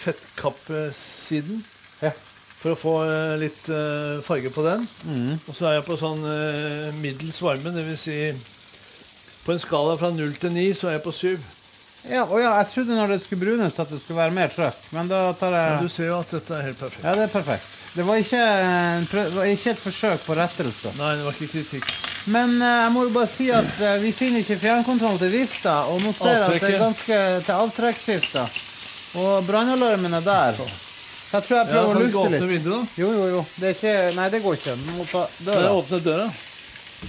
fettkappesiden. 0.01 1.61
fettkappsiden. 1.61 1.65
Ja. 2.01 2.15
For 2.61 2.73
å 2.73 2.79
få 2.79 2.93
eh, 3.05 3.35
litt 3.41 3.67
eh, 3.69 4.21
farge 4.25 4.49
på 4.53 4.63
den. 4.65 4.85
Mm. 5.05 5.33
Og 5.37 5.51
så 5.53 5.69
er 5.69 5.77
jeg 5.77 5.85
på 5.85 5.97
sånn 5.99 6.23
eh, 6.29 6.95
middels 7.01 7.41
varme, 7.43 7.73
dvs. 7.75 8.05
Si, 8.07 8.17
på 9.45 9.53
en 9.53 9.61
skala 9.61 9.93
fra 9.99 10.09
0 10.09 10.33
til 10.41 10.55
9 10.55 10.71
så 10.79 10.89
er 10.89 10.97
jeg 10.97 11.05
på 11.05 11.13
7. 11.13 11.35
Ja, 12.05 12.23
og 12.25 12.37
ja, 12.37 12.51
jeg 12.59 12.69
trodde 12.71 12.97
når 12.97 13.15
det 13.15 13.19
skulle 13.23 13.41
brunes 13.41 13.77
at 13.81 13.89
det 13.89 13.99
skulle 14.01 14.19
være 14.19 14.33
mer 14.33 14.51
trøkk, 14.53 14.81
men 14.93 15.09
da 15.09 15.21
tar 15.37 15.53
Men 15.55 15.85
du 15.85 15.89
ser 15.89 16.11
jo 16.11 16.19
at 16.19 16.33
dette 16.35 16.53
er 16.53 16.67
helt 16.67 16.79
perfekt. 16.81 17.05
Ja, 17.05 17.13
det 17.17 17.23
er 17.25 17.33
perfekt. 17.33 17.71
Det 17.95 18.03
var 18.03 18.19
ikke, 18.19 18.41
det 19.09 19.23
var 19.33 19.49
ikke 19.49 19.71
et 19.71 19.79
forsøk 19.79 20.25
på 20.25 20.35
rettelse. 20.37 20.91
Nei, 20.99 21.13
det 21.15 21.25
var 21.25 21.37
ikke 21.37 21.51
kritikk. 21.53 21.93
Men 22.33 22.57
uh, 22.59 22.67
jeg 22.67 22.93
må 22.93 23.05
jo 23.05 23.13
bare 23.15 23.29
si 23.31 23.47
at 23.53 23.69
uh, 23.79 23.93
vi 24.01 24.11
finner 24.13 24.41
ikke 24.43 24.57
fjernkontroll 24.61 25.19
til 25.21 25.31
vifta, 25.33 25.77
og 25.93 26.01
nå 26.03 26.13
ser 26.17 26.33
jeg 26.33 26.47
at 26.47 26.65
det 26.65 26.71
er 26.71 26.81
ganske 26.81 27.19
til 27.45 27.55
avtrekksvifta. 27.55 28.47
Og 29.21 29.47
brannalarmen 29.47 30.17
er 30.19 30.25
der. 30.25 30.59
Jeg 31.33 31.43
tror 31.47 31.57
jeg 31.57 31.67
prøver 31.71 31.89
å 31.89 31.99
lufte 31.99 32.19
åpne 32.21 32.37
litt. 32.39 32.49
vinduet, 32.49 32.75
da? 32.75 33.01
Jo, 33.01 33.07
jo, 33.11 33.23
jo. 33.33 33.45
Det 33.59 33.67
er 33.69 33.73
ikke 33.75 33.93
Nei, 34.15 34.27
det 34.31 34.41
går 34.43 34.57
ikke. 34.59 34.75
Du 34.85 34.91
må 34.95 35.05
ta 35.09 35.23
døra. 35.45 35.61
jeg 35.65 35.79
åpne 35.79 35.99
døra? 36.05 36.27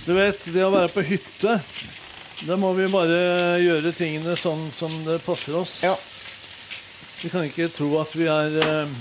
Du 0.07 0.13
vet, 0.17 0.47
det 0.55 0.65
å 0.67 0.71
være 0.75 0.91
på 0.93 1.05
hytte 1.07 1.53
Da 2.47 2.57
må 2.61 2.73
vi 2.77 2.89
bare 2.93 3.19
gjøre 3.63 3.93
tingene 3.97 4.35
sånn 4.37 4.65
som 4.75 4.93
det 5.07 5.21
passer 5.25 5.57
oss. 5.57 5.79
Ja. 5.87 5.95
Vi 7.23 7.31
kan 7.33 7.47
ikke 7.47 7.69
tro 7.73 7.93
at 8.03 8.11
vi 8.17 8.27
er 8.29 8.57
eh, 8.61 8.97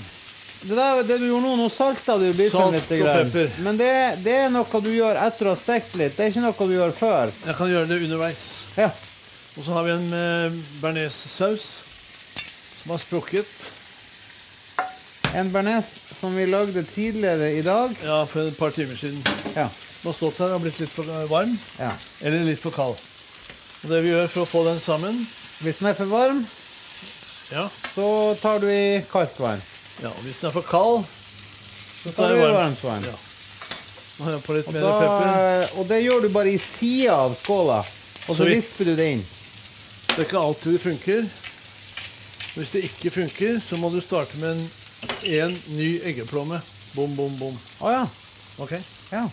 Det, 0.62 0.74
der, 0.78 1.02
det 1.04 1.18
du 1.20 1.26
gjorde 1.28 1.44
nå, 1.44 1.56
nå 1.60 1.66
salta 1.70 2.16
du 2.20 2.30
biffen 2.32 2.54
Salt 2.56 2.76
litt. 2.78 2.94
og 3.02 3.10
pepper. 3.18 3.50
Men 3.66 3.76
det, 3.80 3.90
det 4.24 4.36
er 4.46 4.52
noe 4.54 4.80
du 4.80 4.88
gjør 4.94 5.18
etter 5.26 5.50
å 5.50 5.52
ha 5.52 5.58
stekt 5.60 5.98
litt. 6.00 6.16
Det 6.16 6.24
er 6.24 6.32
ikke 6.32 6.44
noe 6.46 6.68
du 6.70 6.76
gjør 6.78 6.94
før. 6.96 7.34
Jeg 7.44 7.58
kan 7.58 7.72
gjøre 7.74 7.90
det 7.90 7.98
underveis. 8.06 8.46
Ja. 8.78 8.88
Og 9.56 9.64
så 9.66 9.72
har 9.76 9.84
vi 9.88 9.92
en 9.96 10.08
eh, 10.16 10.56
bearnéssaus 10.80 11.66
som 12.82 12.94
har 12.94 13.02
sprukket. 13.02 13.52
En 15.36 15.50
bearnés 15.52 15.84
som 16.20 16.32
vi 16.36 16.46
lagde 16.48 16.82
tidligere 16.88 17.50
i 17.58 17.62
dag. 17.62 17.92
Ja, 18.04 18.22
for 18.24 18.40
et 18.48 18.56
par 18.56 18.70
timer 18.72 18.96
siden. 18.96 19.20
Ja. 19.54 19.66
Den 19.68 20.08
har 20.12 20.16
stått 20.16 20.38
her 20.40 20.54
og 20.56 20.62
blitt 20.64 20.78
litt 20.80 20.92
for 20.92 21.08
varm. 21.28 21.52
ja. 21.78 21.90
Eller 22.22 22.44
litt 22.46 22.62
for 22.62 22.72
kald. 22.72 22.96
Og 23.84 23.90
det 23.90 24.00
vi 24.04 24.14
gjør 24.14 24.30
for 24.32 24.46
å 24.46 24.48
få 24.48 24.62
den 24.66 24.78
sammen 24.80 25.14
Hvis 25.60 25.78
den 25.82 25.88
er 25.90 25.94
for 25.98 26.08
varm, 26.10 26.40
Ja, 27.52 27.68
så 27.94 28.34
tar 28.40 28.58
du 28.58 28.66
i 28.72 29.02
kaldt 29.10 29.36
vann. 29.38 29.60
ja 30.02 30.08
og 30.08 30.22
hvis 30.24 30.40
den 30.40 30.48
er 30.48 30.52
for 30.56 30.66
kald, 30.66 31.04
så 32.02 32.10
tar 32.10 32.16
tar 32.16 32.34
du 32.34 32.40
i 32.40 32.52
varmt 32.56 32.82
vann. 32.84 33.04
Ja. 33.04 33.16
Litt 34.16 34.66
Og, 34.66 34.74
da, 34.74 35.68
og 35.76 35.88
det 35.88 36.00
gjør 36.02 36.22
du 36.24 36.28
bare 36.32 36.50
i 36.54 36.58
sida 36.58 37.12
av 37.26 37.36
skåla. 37.36 37.82
Og 38.26 38.36
så 38.36 38.42
Så 38.42 38.48
visper 38.48 38.84
du 38.84 38.96
det 38.96 39.10
inn. 39.12 39.24
Det 40.08 40.18
er 40.18 40.24
ikke 40.24 40.40
alltid 40.40 40.72
det 40.72 40.80
funker. 40.80 41.26
Hvis 42.56 42.70
det 42.72 42.84
ikke 42.88 43.10
funker, 43.10 43.60
så 43.68 43.76
må 43.76 43.90
du 43.92 44.00
starte 44.00 44.36
med 44.40 44.50
en, 44.56 44.70
en 45.22 45.54
ny 45.76 45.90
eggeplomme. 46.08 46.60
Bom, 46.96 47.12
bom, 47.16 47.32
bom. 47.40 47.58
Å 47.84 47.92
ja. 47.92 48.04
Ok? 48.62 48.72
ja. 49.12 49.26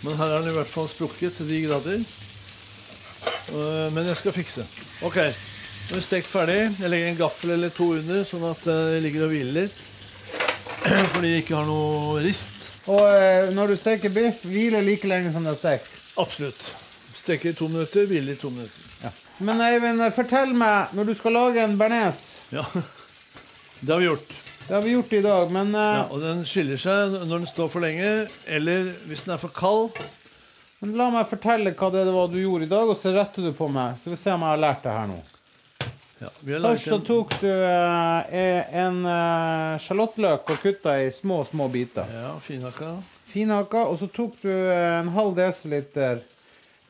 Men 0.00 0.16
her 0.16 0.32
er 0.32 0.40
den 0.40 0.54
i 0.54 0.56
hvert 0.56 0.72
fall 0.72 0.88
sprukket 0.88 1.36
til 1.36 1.50
de 1.50 1.60
grader. 1.66 2.04
Uh, 3.52 3.88
Men 3.92 4.06
jeg 4.08 4.16
skal 4.20 4.36
fikse. 4.36 4.64
Ok, 5.04 5.18
nå 5.20 5.98
er 5.98 6.04
stekt 6.06 6.30
ferdig. 6.30 6.58
Jeg 6.80 6.92
legger 6.92 7.10
en 7.10 7.18
gaffel 7.18 7.54
eller 7.56 7.72
to 7.74 7.90
under, 7.98 8.22
sånn 8.24 8.46
at 8.48 8.62
det 8.64 9.00
ligger 9.04 9.26
og 9.26 9.34
hviler 9.34 9.64
litt. 9.64 9.80
Fordi 11.12 11.26
det 11.26 11.42
ikke 11.42 11.58
har 11.58 11.68
noe 11.68 12.22
rist. 12.24 12.56
Og 12.88 13.02
uh, 13.04 13.50
når 13.56 13.74
du 13.74 13.80
steker 13.80 14.14
biff, 14.14 14.44
hviler 14.48 14.86
like 14.86 15.08
lenge 15.10 15.34
som 15.34 15.44
det 15.44 15.52
er 15.52 15.60
stekt. 15.60 15.98
Absolutt. 16.20 16.62
Steker 17.20 17.52
i 17.52 17.58
to 17.58 17.68
minutter, 17.68 18.08
hviler 18.08 18.32
i 18.32 18.40
to 18.40 18.48
minutter. 18.54 18.86
Men 19.40 19.60
Eivind, 19.64 20.02
eh, 20.04 20.12
fortell 20.12 20.52
meg, 20.52 20.92
når 20.92 21.08
du 21.08 21.14
skal 21.16 21.32
lage 21.32 21.62
en 21.64 21.78
bearnés 21.80 22.18
Ja, 22.52 22.66
det 23.80 23.92
har 23.92 24.02
vi 24.02 24.08
gjort. 24.10 24.34
Det 24.70 24.76
har 24.76 24.82
vi 24.82 24.90
gjort 24.90 25.12
i 25.12 25.20
dag, 25.20 25.50
men 25.50 25.74
uh... 25.74 25.80
Ja, 25.82 26.02
og 26.14 26.20
den 26.22 26.44
skiller 26.46 26.78
seg 26.78 27.16
når 27.16 27.40
den 27.40 27.46
står 27.50 27.70
for 27.72 27.82
lenge, 27.82 28.10
eller 28.54 28.84
hvis 29.10 29.24
den 29.26 29.32
er 29.34 29.40
for 29.42 29.50
kald. 29.50 29.96
men 30.78 30.92
la 30.94 31.08
meg 31.10 31.26
fortelle 31.26 31.72
hva 31.74 31.88
det 31.90 32.04
var 32.14 32.28
du 32.30 32.36
gjorde 32.38 32.68
i 32.68 32.70
dag, 32.70 32.86
og 32.86 32.94
så 32.94 33.10
retter 33.16 33.48
du 33.48 33.50
på 33.50 33.66
meg. 33.66 33.96
Så 33.98 34.12
vi 34.12 34.18
ser 34.20 34.36
om 34.36 34.44
jeg 34.46 34.52
har 34.52 34.60
lært 34.62 34.84
det 34.84 34.92
her 34.94 35.08
nå. 35.10 35.16
Ja, 36.20 36.30
vi 36.38 36.54
har 36.54 36.62
Først 36.68 36.86
så 36.86 36.98
tok 37.02 37.34
du 37.40 37.48
eh, 37.50 38.76
en 38.84 39.00
eh, 39.10 39.74
sjalottløk 39.82 40.54
og 40.54 40.62
kutta 40.62 40.94
i 41.02 41.08
små, 41.18 41.40
små 41.50 41.66
biter. 41.74 42.06
ja, 42.14 42.30
finhakka. 42.44 42.92
Finhakka. 43.32 43.82
Og 43.90 43.98
så 44.04 44.06
tok 44.20 44.38
du 44.44 44.52
eh, 44.52 45.00
en 45.00 45.10
halv 45.16 45.34
desiliter 45.40 46.22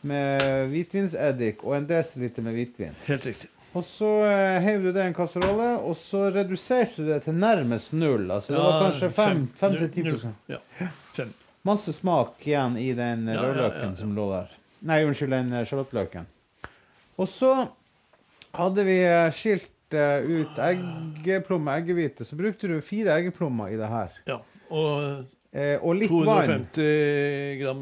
med 0.05 0.69
hvitvinseddik 0.69 1.65
og 1.65 1.79
en 1.79 1.89
desiliter 1.89 2.45
med 2.45 2.61
hvitvin. 2.61 3.01
Helt 3.09 3.25
riktig. 3.33 3.49
Og 3.79 3.85
så 3.87 4.09
eh, 4.27 4.57
heiv 4.65 4.83
du 4.83 4.91
det 4.91 5.05
i 5.05 5.09
en 5.11 5.15
kasserolle, 5.15 5.69
og 5.87 5.95
så 5.99 6.25
reduserte 6.35 7.05
du 7.05 7.11
det 7.13 7.21
til 7.27 7.37
nærmest 7.39 7.93
null. 7.95 8.27
Altså 8.35 8.57
det 8.57 8.63
var 8.65 8.81
kanskje 8.89 9.11
5-10 9.15 10.07
null, 10.09 10.25
Ja, 10.51 10.59
fem. 11.15 11.31
Masse 11.69 11.93
smak 11.93 12.41
igjen 12.49 12.79
i 12.81 12.89
den 12.97 13.29
Ja, 13.29 13.43
rødløken 13.45 13.93
ja, 13.93 13.97
som 13.99 14.15
lå 14.17 14.27
der. 14.33 14.55
Nei, 14.89 15.03
unnskyld, 15.07 15.35
den 15.37 15.53
eh, 15.55 15.67
sjalottløken. 15.69 16.27
Og 17.21 17.29
så 17.31 17.53
hadde 18.57 18.87
vi 18.89 18.97
eh, 19.05 19.29
skilt 19.37 19.69
ut 19.91 20.59
eggeplomme, 20.63 21.75
eggehvite. 21.81 22.23
Så 22.27 22.37
brukte 22.39 22.69
du 22.71 22.77
fire 22.85 23.17
eggeplommer 23.19 23.73
i 23.75 23.79
det 23.79 23.91
her. 23.91 24.17
Ja, 24.31 24.41
og 24.71 25.27
Eh, 25.51 25.83
og 25.83 25.97
litt 25.99 26.13
vann. 26.13 26.69
250 26.71 27.57
gram 27.59 27.81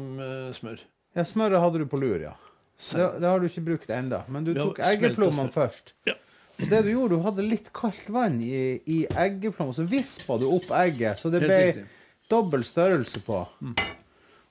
smør. 0.57 0.79
Ja, 1.13 1.25
Smøret 1.27 1.61
hadde 1.61 1.83
du 1.83 1.85
på 1.89 1.99
lur, 2.01 2.17
ja. 2.17 2.31
Det, 2.79 3.05
det 3.19 3.27
har 3.27 3.39
du 3.41 3.47
ikke 3.49 3.65
brukt 3.65 3.89
ennå. 3.91 4.23
Men 4.31 4.47
du 4.47 4.53
tok 4.55 4.79
eggeplommene 4.87 5.51
først. 5.51 5.93
Ja. 6.07 6.15
Og 6.59 6.67
det 6.71 6.81
du 6.85 6.89
gjorde, 6.91 7.15
du 7.15 7.23
hadde 7.23 7.45
litt 7.47 7.69
kaldt 7.75 8.09
vann 8.11 8.39
i, 8.43 8.79
i 8.83 8.99
eggeplommen, 9.07 9.75
så 9.75 9.85
vispa 9.87 10.35
du 10.39 10.47
opp 10.51 10.67
egget, 10.75 11.19
så 11.21 11.31
det 11.31 11.43
ble 11.45 11.85
dobbel 12.31 12.65
størrelse 12.67 13.21
på. 13.23 13.43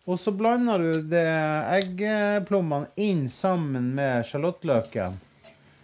Og 0.09 0.17
så 0.17 0.33
blanda 0.33 0.79
du 0.81 0.89
det 1.11 1.27
eggeplommene 1.77 2.89
inn 3.05 3.27
sammen 3.33 3.91
med 3.99 4.25
sjalottløken. 4.29 5.19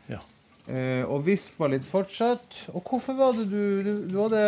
Ja. 0.08 0.20
Eh, 0.64 1.02
og 1.04 1.26
vispa 1.26 1.68
litt 1.68 1.84
fortsatt. 1.84 2.62
Og 2.72 2.80
hvorfor 2.88 3.18
var 3.18 3.36
det 3.36 3.50
du, 3.52 3.82
du, 3.84 3.92
du 4.08 4.16
hadde 4.22 4.44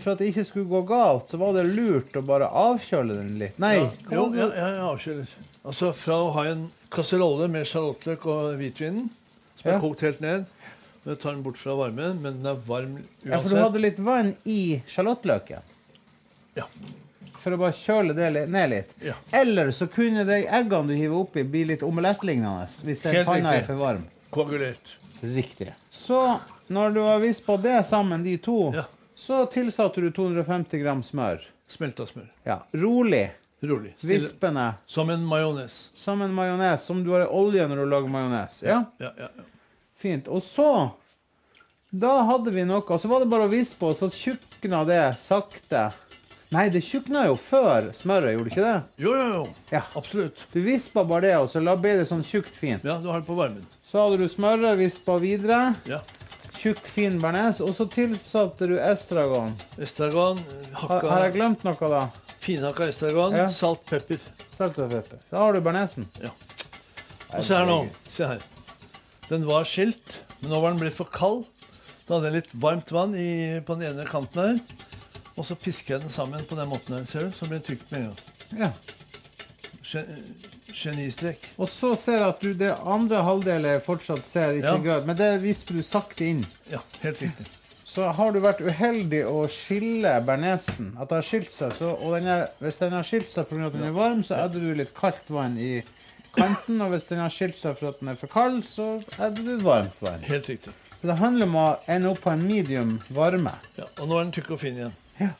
For 0.00 0.14
at 0.14 0.22
det 0.22 0.32
ikke 0.32 0.46
skulle 0.48 0.66
gå 0.70 0.80
galt, 0.88 1.30
så 1.30 1.38
var 1.38 1.54
det 1.54 1.68
lurt 1.70 2.16
å 2.18 2.24
bare 2.26 2.50
avkjøle 2.50 3.20
den 3.20 3.36
litt? 3.38 3.62
Nei. 3.62 3.76
Ja, 3.78 3.92
jo, 4.16 4.26
det 4.34 4.42
ja, 4.42 4.50
jeg 4.58 4.82
avkjøler. 4.88 5.38
Altså 5.68 5.90
fra 5.92 6.14
å 6.24 6.28
ha 6.32 6.44
en 6.48 6.62
kasserolle 6.94 7.48
med 7.52 7.66
sjalottløk 7.68 8.24
og 8.32 8.54
hvitvinen, 8.56 9.10
som 9.60 9.70
Ja. 9.70 9.76
er 9.76 9.80
kokt 9.82 10.00
helt 10.06 10.20
ned 10.24 10.46
Jeg 11.06 11.18
tar 11.22 11.32
den 11.32 11.42
bort 11.42 11.56
fra 11.56 11.72
varmen, 11.76 12.18
men 12.20 12.42
den 12.42 12.46
er 12.46 12.56
varm 12.66 12.96
uansett. 12.98 13.30
Ja, 13.30 13.38
for 13.40 13.48
du 13.48 13.56
hadde 13.62 13.80
litt 13.80 13.98
vann 13.98 14.34
i 14.44 14.82
sjalottløken. 14.86 15.62
Ja. 16.58 16.64
For 17.38 17.54
å 17.54 17.58
bare 17.62 17.72
kjøle 17.72 18.14
det 18.16 18.48
ned 18.50 18.70
litt. 18.70 18.92
Ja. 19.06 19.14
Eller 19.32 19.70
så 19.72 19.86
kunne 19.88 20.24
de 20.26 20.42
eggene 20.44 20.88
du 20.90 20.94
hiver 20.98 21.22
oppi, 21.22 21.44
bli 21.48 21.62
litt 21.70 21.80
omelettlignende 21.86 22.66
hvis 22.84 23.00
den 23.06 23.24
panna 23.24 23.54
er 23.56 23.64
for 23.64 23.74
varm. 23.80 24.04
Koagulert. 24.34 24.96
Riktig. 25.22 25.72
Så 25.90 26.40
når 26.68 26.92
du 26.94 27.00
har 27.06 27.18
vispa 27.20 27.56
det 27.62 27.86
sammen, 27.88 28.22
de 28.24 28.36
to, 28.36 28.72
Ja. 28.74 28.84
så 29.16 29.46
tilsatte 29.50 30.02
du 30.02 30.10
250 30.10 30.82
gram 30.82 31.02
smør. 31.02 31.40
Smelta 31.68 32.04
smør. 32.06 32.28
Ja, 32.44 32.58
Rolig. 32.74 33.30
Rolig. 33.62 33.94
Stille. 33.98 34.20
Vispende. 34.20 34.74
Som 34.86 35.10
en 35.10 35.24
majones. 35.26 35.90
Som 35.94 36.22
en 36.22 36.34
majones. 36.34 36.84
Som 36.86 37.02
du 37.04 37.10
har 37.10 37.24
i 37.26 37.30
olje 37.40 37.66
når 37.68 37.76
du 37.82 37.86
lager 37.90 38.08
majones. 38.12 38.62
Ja, 38.62 38.84
Ja, 39.02 39.12
ja, 39.18 39.28
ja. 39.36 39.44
fint. 39.98 40.28
Og 40.28 40.42
så 40.42 40.90
Da 41.90 42.22
hadde 42.28 42.50
vi 42.52 42.64
noe. 42.68 42.82
Og 42.84 43.00
så 43.00 43.08
var 43.08 43.20
det 43.24 43.30
bare 43.32 43.46
å 43.48 43.50
vispe, 43.50 43.88
og 43.88 43.96
så 43.96 44.10
tjukna 44.12 44.84
det 44.86 45.00
sakte. 45.16 45.86
Nei, 46.52 46.68
det 46.72 46.80
tjukna 46.84 47.26
jo 47.28 47.34
før 47.36 47.90
smøret, 47.96 48.34
gjorde 48.34 48.44
det 48.44 48.52
ikke 48.52 48.64
det? 48.66 48.76
Jo, 49.04 49.14
jo, 49.16 49.26
jo. 49.34 49.42
Ja. 49.72 49.82
Absolutt. 49.96 50.44
Du 50.52 50.60
vispa 50.64 51.04
bare 51.04 51.26
det, 51.26 51.34
og 51.40 51.48
så 51.48 51.60
ble 51.80 51.96
det 51.98 52.06
sånn 52.08 52.22
tjukt 52.24 52.52
fint. 52.56 52.84
Ja, 52.84 52.98
du 53.00 53.08
har 53.08 53.20
det 53.20 53.26
på 53.28 53.36
varmen. 53.36 53.64
Så 53.88 54.00
hadde 54.04 54.20
du 54.20 54.28
smøret, 54.28 54.76
vispa 54.80 55.16
videre. 55.20 55.74
Ja. 55.88 55.98
Tjukk, 56.58 56.80
fin 56.92 57.18
bearnés. 57.20 57.60
Og 57.64 57.72
så 57.76 57.84
tilsatte 57.88 58.68
du 58.68 58.76
estragon. 58.80 59.52
Estragon, 59.78 60.40
hakka 60.72 61.00
Har, 61.00 61.10
har 61.12 61.24
jeg 61.28 61.36
glemt 61.36 61.64
noe, 61.68 61.90
da? 61.92 62.04
Finhakka 62.48 62.88
estragon, 62.88 63.36
Ja. 63.36 63.46
salt, 63.52 63.84
pepper. 63.90 64.18
Salt 64.56 64.78
og 64.80 64.90
pepper. 64.90 65.20
Da 65.30 65.42
har 65.44 65.52
du 65.52 65.60
bearnésen. 65.60 66.08
Ja. 66.24 66.32
Og 67.36 67.44
se 67.44 67.54
her 67.54 67.66
nå. 67.68 67.78
Se 68.08 68.26
her. 68.26 68.40
Den 69.28 69.44
var 69.46 69.64
skilt, 69.68 70.18
men 70.40 70.50
nå 70.54 70.60
var 70.62 70.72
den 70.72 70.80
blitt 70.80 70.96
for 70.96 71.04
kald. 71.12 71.44
Da 72.08 72.16
hadde 72.16 72.30
jeg 72.32 72.38
litt 72.42 72.54
varmt 72.62 72.90
vann 72.96 73.12
i, 73.14 73.60
på 73.60 73.76
den 73.78 73.90
ene 73.92 74.06
kanten 74.08 74.40
her. 74.40 74.60
Og 75.36 75.44
så 75.46 75.54
pisker 75.60 75.94
jeg 75.98 76.06
den 76.06 76.10
sammen 76.10 76.40
på 76.48 76.56
den 76.56 76.70
måten 76.72 76.96
her. 76.96 77.04
Ser 77.06 77.26
du? 77.28 77.30
Så 77.36 77.46
blir 77.50 77.60
den 77.60 77.66
tykk 77.68 77.84
med 77.92 78.00
en 78.00 78.06
gang. 78.08 78.64
Ja. 78.64 78.70
Gen- 79.84 80.24
Genistrek. 80.78 81.44
Og 81.58 81.68
så 81.68 81.92
ser 81.98 82.18
jeg 82.18 82.28
at 82.28 82.40
du 82.44 82.52
det 82.54 82.72
andre 82.86 83.20
halvdelet 83.24 83.84
fortsatt 83.84 84.24
ser 84.24 84.56
ikke 84.58 84.72
Ja. 84.72 84.94
godt, 84.94 85.06
men 85.06 85.16
det 85.16 85.28
visper 85.42 85.74
du 85.78 85.82
sakte 85.82 86.24
inn. 86.26 86.42
Ja, 86.70 86.78
helt 87.02 87.20
riktig. 87.22 87.46
Så 87.98 88.06
har 88.14 88.30
du 88.30 88.36
vært 88.38 88.60
uheldig 88.62 89.24
å 89.26 89.40
skille 89.50 90.12
bearnesen. 90.22 90.92
At 91.02 91.10
det 91.10 91.16
har 91.18 91.24
skilt 91.26 91.50
seg. 91.50 91.72
Så, 91.74 91.88
og 91.98 92.12
den 92.14 92.28
er, 92.30 92.44
hvis 92.62 92.76
den 92.78 92.92
har 92.94 93.02
skilt 93.02 93.32
seg 93.32 93.48
pga. 93.50 93.66
at 93.66 93.74
den 93.74 93.88
er 93.88 93.96
varm, 93.96 94.20
så 94.22 94.36
adder 94.44 94.62
du 94.62 94.70
litt 94.78 94.92
kaldt 94.94 95.26
vann 95.34 95.56
i, 95.58 95.82
kanten, 96.36 96.78
og 96.84 96.92
hvis 96.92 97.08
den 97.08 97.18
har 97.18 97.32
skilt 97.34 97.58
seg 97.58 97.74
for 97.80 97.90
at 97.90 97.98
den 97.98 98.12
er 98.12 98.20
for 98.20 98.30
kald, 98.30 98.60
så 98.62 98.86
er 99.18 99.34
du 99.34 99.58
varmt 99.64 99.98
vann. 100.04 100.22
Helt 100.30 100.46
riktig. 100.46 100.70
Så 100.92 101.10
det 101.10 101.16
handler 101.18 101.50
om 101.50 101.58
å 101.58 101.64
ende 101.90 102.12
opp 102.12 102.22
på 102.22 102.30
en 102.30 102.46
medium 102.46 102.94
varme. 103.16 103.54
Ja, 103.80 103.90
og 103.98 104.04
nå 104.06 104.14
er 104.20 104.22
den 104.28 104.34
tykk 104.38 104.54
og 104.54 104.62
fin 104.62 104.78
igjen. 104.78 104.94
Ja. 105.18 105.32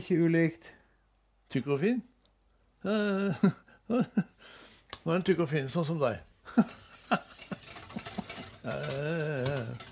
Ikke 0.00 0.16
ulikt. 0.16 0.64
Tykk 1.52 1.66
og 1.76 1.84
fin? 1.84 2.00
Nå 2.88 4.00
er 4.00 5.12
den 5.12 5.28
tykk 5.28 5.44
og 5.44 5.52
fin, 5.52 5.68
sånn 5.68 5.88
som 5.92 6.00
deg. 6.00 6.24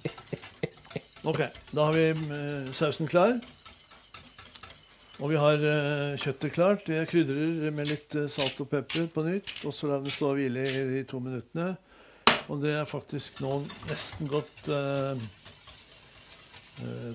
Ok, 1.28 1.42
da 1.76 1.84
har 1.84 1.92
vi 1.92 2.08
eh, 2.08 2.68
sausen 2.72 3.08
klar. 3.08 3.34
Og 5.20 5.28
vi 5.28 5.36
har 5.36 5.60
eh, 5.60 6.14
kjøttet 6.16 6.54
klart. 6.54 6.86
Jeg 6.88 7.08
krydrer 7.10 7.74
med 7.76 7.90
litt 7.90 8.16
eh, 8.16 8.30
salt 8.32 8.56
og 8.64 8.70
pepper 8.70 9.10
på 9.12 9.26
nytt. 9.26 9.52
Og 9.68 9.74
så 9.76 9.90
lar 9.90 10.00
vi 10.00 10.08
det 10.08 10.14
stå 10.14 10.30
og 10.30 10.38
hvile 10.38 10.64
i 10.64 10.86
de 10.94 11.04
to 11.10 11.20
minuttene. 11.20 11.74
Og 12.48 12.64
det 12.64 12.72
er 12.78 12.88
faktisk 12.88 13.42
nå 13.44 13.58
nesten 13.90 14.32
gått 14.32 14.72
eh, 14.72 15.20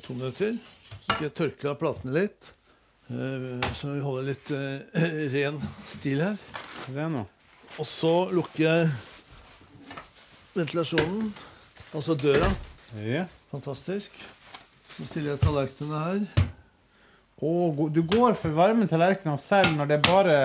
to 0.06 0.14
minutter. 0.14 0.62
Så 0.62 1.02
skal 1.08 1.30
jeg 1.32 1.38
tørke 1.42 1.74
av 1.74 1.82
platene 1.82 2.14
litt. 2.22 2.54
Eh, 3.10 3.52
så 3.74 3.96
vi 3.96 4.06
holder 4.06 4.30
litt 4.30 4.54
eh, 4.54 5.30
ren 5.40 5.62
stil 5.90 6.22
her. 6.30 6.50
Reno. 6.94 7.26
Og 7.82 7.90
så 7.90 8.18
lukker 8.30 8.68
jeg 8.68 8.90
ventilasjonen, 10.54 11.32
altså 11.98 12.14
døra. 12.14 12.54
Ja. 13.02 13.26
Fantastisk. 13.54 14.12
Så 14.98 15.06
stiller 15.10 15.30
jeg 15.36 15.40
tallerkenene 15.44 16.00
her. 16.04 16.20
Og 17.44 17.90
du 17.94 18.00
går 18.08 18.34
for 18.40 18.50
varme 18.56 18.86
tallerkener 18.88 19.38
selv 19.42 19.74
når 19.78 19.86
det 19.90 19.96
er 19.98 20.04
bare 20.08 20.36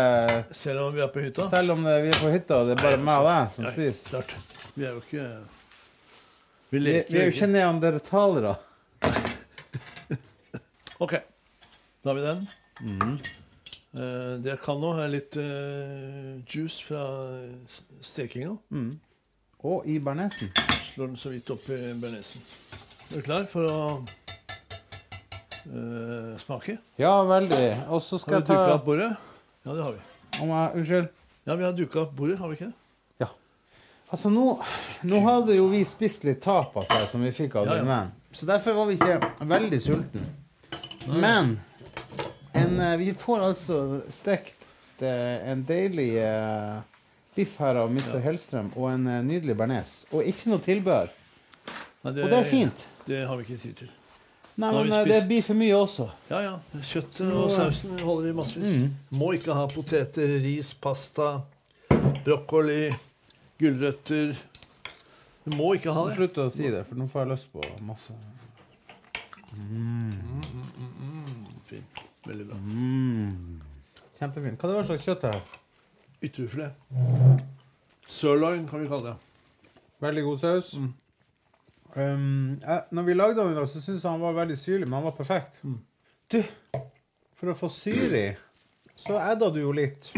Selv 0.57 0.81
om 0.89 0.95
vi 0.97 1.01
er 1.05 1.11
på 1.15 1.21
hytta. 1.23 1.47
Selv 1.53 1.71
om 1.77 1.81
det, 1.87 1.95
vi 2.05 2.09
er 2.13 2.19
på 2.21 2.31
hytta 2.33 2.55
og 2.59 2.65
det 2.69 2.75
er 2.75 2.83
bare 2.83 2.99
meg 3.07 3.17
og 3.23 3.27
deg 3.29 3.45
som 3.55 3.63
Ja, 3.69 3.73
spiser. 3.77 4.09
klart. 4.11 4.31
Vi 4.75 4.83
er 4.85 4.91
jo 4.97 5.01
ikke 5.05 5.25
Vi 6.71 6.79
Vi, 6.79 6.85
vi 7.09 7.19
er 7.21 7.25
jo 7.29 7.33
ikke 7.37 7.47
neandertalere. 7.53 8.55
OK. 11.05 11.13
Da 12.05 12.11
har 12.11 12.15
vi 12.19 12.23
den. 12.27 12.41
Eh, 13.95 14.35
det 14.43 14.51
jeg 14.53 14.59
kan 14.65 14.81
nå, 14.83 14.91
er 15.01 15.09
litt 15.13 15.37
eh, 15.41 16.35
juice 16.45 16.83
fra 16.85 17.05
stekinga. 18.05 18.53
Mm. 18.71 18.99
Og 19.65 19.87
i 19.89 19.97
bearnésen. 19.99 20.51
Slår 20.93 21.07
den 21.15 21.17
så 21.17 21.31
vidt 21.33 21.49
opp 21.51 21.65
i 21.73 21.79
bearnésen. 21.95 22.43
Er 23.09 23.23
du 23.23 23.25
klar 23.25 23.47
for 23.49 23.65
å 23.65 23.77
uh, 25.73 26.35
smake? 26.43 26.75
Ja, 27.01 27.15
veldig. 27.25 27.69
Og 27.89 28.03
så 28.05 28.19
Har 28.19 28.21
skal 28.21 28.35
vi 28.35 28.37
jeg 28.37 28.45
ta 28.51 28.57
duka 28.59 28.75
opp 28.75 28.83
bordet? 28.85 29.07
Ja, 29.65 29.71
det 29.73 29.83
har 29.87 29.95
vi. 29.95 30.01
om 30.43 30.51
jeg, 30.53 30.75
Unnskyld. 30.83 31.07
Ja, 31.49 31.55
vi 31.57 31.65
har 31.65 31.73
duka 31.79 32.03
opp 32.03 32.13
bordet, 32.19 32.37
har 32.37 32.51
vi 32.51 32.59
ikke 32.59 32.69
det? 32.69 32.77
Ja. 33.25 33.29
Altså, 34.13 34.29
nå, 34.35 34.45
nå 35.09 35.21
hadde 35.25 35.57
jo 35.57 35.71
vi 35.73 35.81
spist 35.89 36.27
litt 36.29 36.43
tapas 36.45 36.91
her, 36.93 37.07
som 37.09 37.25
vi 37.25 37.33
fikk 37.33 37.57
av 37.63 37.71
Ja, 37.71 37.79
ja. 37.81 37.97
Så 38.37 38.45
derfor 38.51 38.77
var 38.77 38.91
vi 38.91 38.99
ikke 38.99 39.17
veldig 39.55 39.81
sultne. 39.81 40.27
Men 41.09 41.55
en, 42.53 42.77
eh, 42.77 42.97
vi 43.01 43.09
får 43.17 43.47
altså 43.47 43.81
stekt 44.13 45.01
eh, 45.01 45.49
en 45.49 45.65
deilig 45.65 46.11
uh, 46.21 46.85
biff 47.33 47.57
her 47.65 47.81
av 47.81 47.89
Mr. 47.89 48.21
Hellstrøm 48.21 48.69
og 48.77 48.91
en 48.93 49.09
nydelig 49.25 49.57
bearnés. 49.57 49.97
Og 50.13 50.29
ikke 50.29 50.53
noe 50.53 50.61
tilbehør. 50.61 51.09
Nei, 52.05 52.13
Og 52.13 52.29
det 52.29 52.37
er 52.45 52.49
fint. 52.53 52.87
Det 53.09 53.23
har 53.25 53.37
vi 53.41 53.47
ikke 53.47 53.63
tid 53.63 53.75
til. 53.83 53.91
Nei, 54.59 54.69
men 54.75 54.89
vi 54.91 54.93
eh, 54.93 55.05
det 55.07 55.21
blir 55.31 55.45
for 55.47 55.57
mye 55.57 55.77
også. 55.79 56.09
Ja, 56.29 56.41
ja. 56.45 56.81
Kjøttet 56.85 57.31
og 57.31 57.47
sausen 57.55 57.95
holder 58.05 58.33
i 58.33 58.35
massevis. 58.37 58.89
Må 59.17 59.31
ikke 59.37 59.55
ha 59.57 59.63
poteter, 59.71 60.35
ris, 60.43 60.75
pasta, 60.77 61.29
brokkoli, 62.27 62.91
gulrøtter. 63.63 64.35
Du 65.47 65.57
må 65.57 65.71
ikke 65.79 65.95
ha 65.97 66.05
det. 66.11 66.19
Slutt 66.19 66.43
å 66.43 66.49
si 66.53 66.69
det, 66.75 66.83
for 66.91 67.01
nå 67.01 67.09
får 67.09 67.25
jeg 67.25 67.33
lyst 67.33 67.49
på 67.55 67.65
masse. 67.89 68.19
Fint. 71.71 72.05
Veldig 72.29 72.51
bra. 72.51 72.61
Kjempefint. 74.21 74.61
Hva 74.61 74.69
det 74.69 74.81
var 74.83 74.89
slags 74.93 75.09
kjøtt 75.09 75.25
det 75.25 75.33
her? 75.33 75.59
Ytrefilet. 76.29 76.73
Sirloin 78.11 78.67
kan 78.69 78.83
vi 78.83 78.91
kalle 78.91 79.15
det. 79.15 79.77
Veldig 80.05 80.29
god 80.29 80.43
saus. 80.45 80.75
Um, 81.95 82.59
jeg, 82.63 82.83
når 82.91 83.07
vi 83.07 83.17
lagde 83.17 83.41
den 83.41 83.53
i 83.53 83.57
dag, 83.57 83.69
så 83.69 83.81
syntes 83.81 84.05
jeg 84.05 84.11
han 84.11 84.23
var 84.23 84.37
veldig 84.37 84.59
syrlig, 84.59 84.87
men 84.89 84.99
han 84.99 85.07
var 85.09 85.17
perfekt. 85.17 85.61
Du, 86.29 86.39
for 87.39 87.53
å 87.53 87.57
få 87.59 87.71
syre 87.73 88.21
i, 88.21 88.29
så 88.99 89.17
edda 89.23 89.49
du 89.55 89.61
jo 89.63 89.73
litt. 89.75 90.11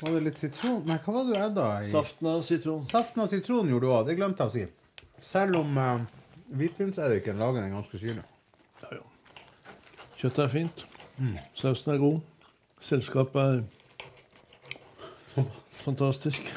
Var 0.00 0.14
det 0.16 0.22
litt 0.24 0.40
sitron? 0.40 0.80
Nei, 0.88 0.96
hva 1.04 1.14
var 1.14 1.26
det 1.28 1.36
du 1.36 1.40
edda 1.44 1.66
i? 1.82 1.88
Saften 1.90 2.30
av 2.30 2.42
sitron. 2.46 2.84
Saften 2.88 3.22
av 3.22 3.28
sitron 3.32 3.68
gjorde 3.68 3.86
du 3.86 3.92
òg. 3.92 4.06
Det 4.08 4.16
glemte 4.16 4.46
jeg 4.46 4.50
å 4.50 4.54
si. 4.54 5.16
Selv 5.24 5.60
om 5.60 5.76
uh, 5.76 6.00
hvitvinseddiken 6.56 7.40
lager 7.40 7.60
den 7.60 7.74
ganske 7.76 8.00
syrlig. 8.00 8.24
Ja, 8.80 8.96
ja. 8.96 9.04
Kjøttet 10.16 10.44
er 10.46 10.54
fint. 10.54 10.86
Sausen 11.58 11.92
er 11.92 12.00
god. 12.00 12.20
Selskapet 12.80 13.40
er 13.44 13.60
fantastisk. 15.84 16.48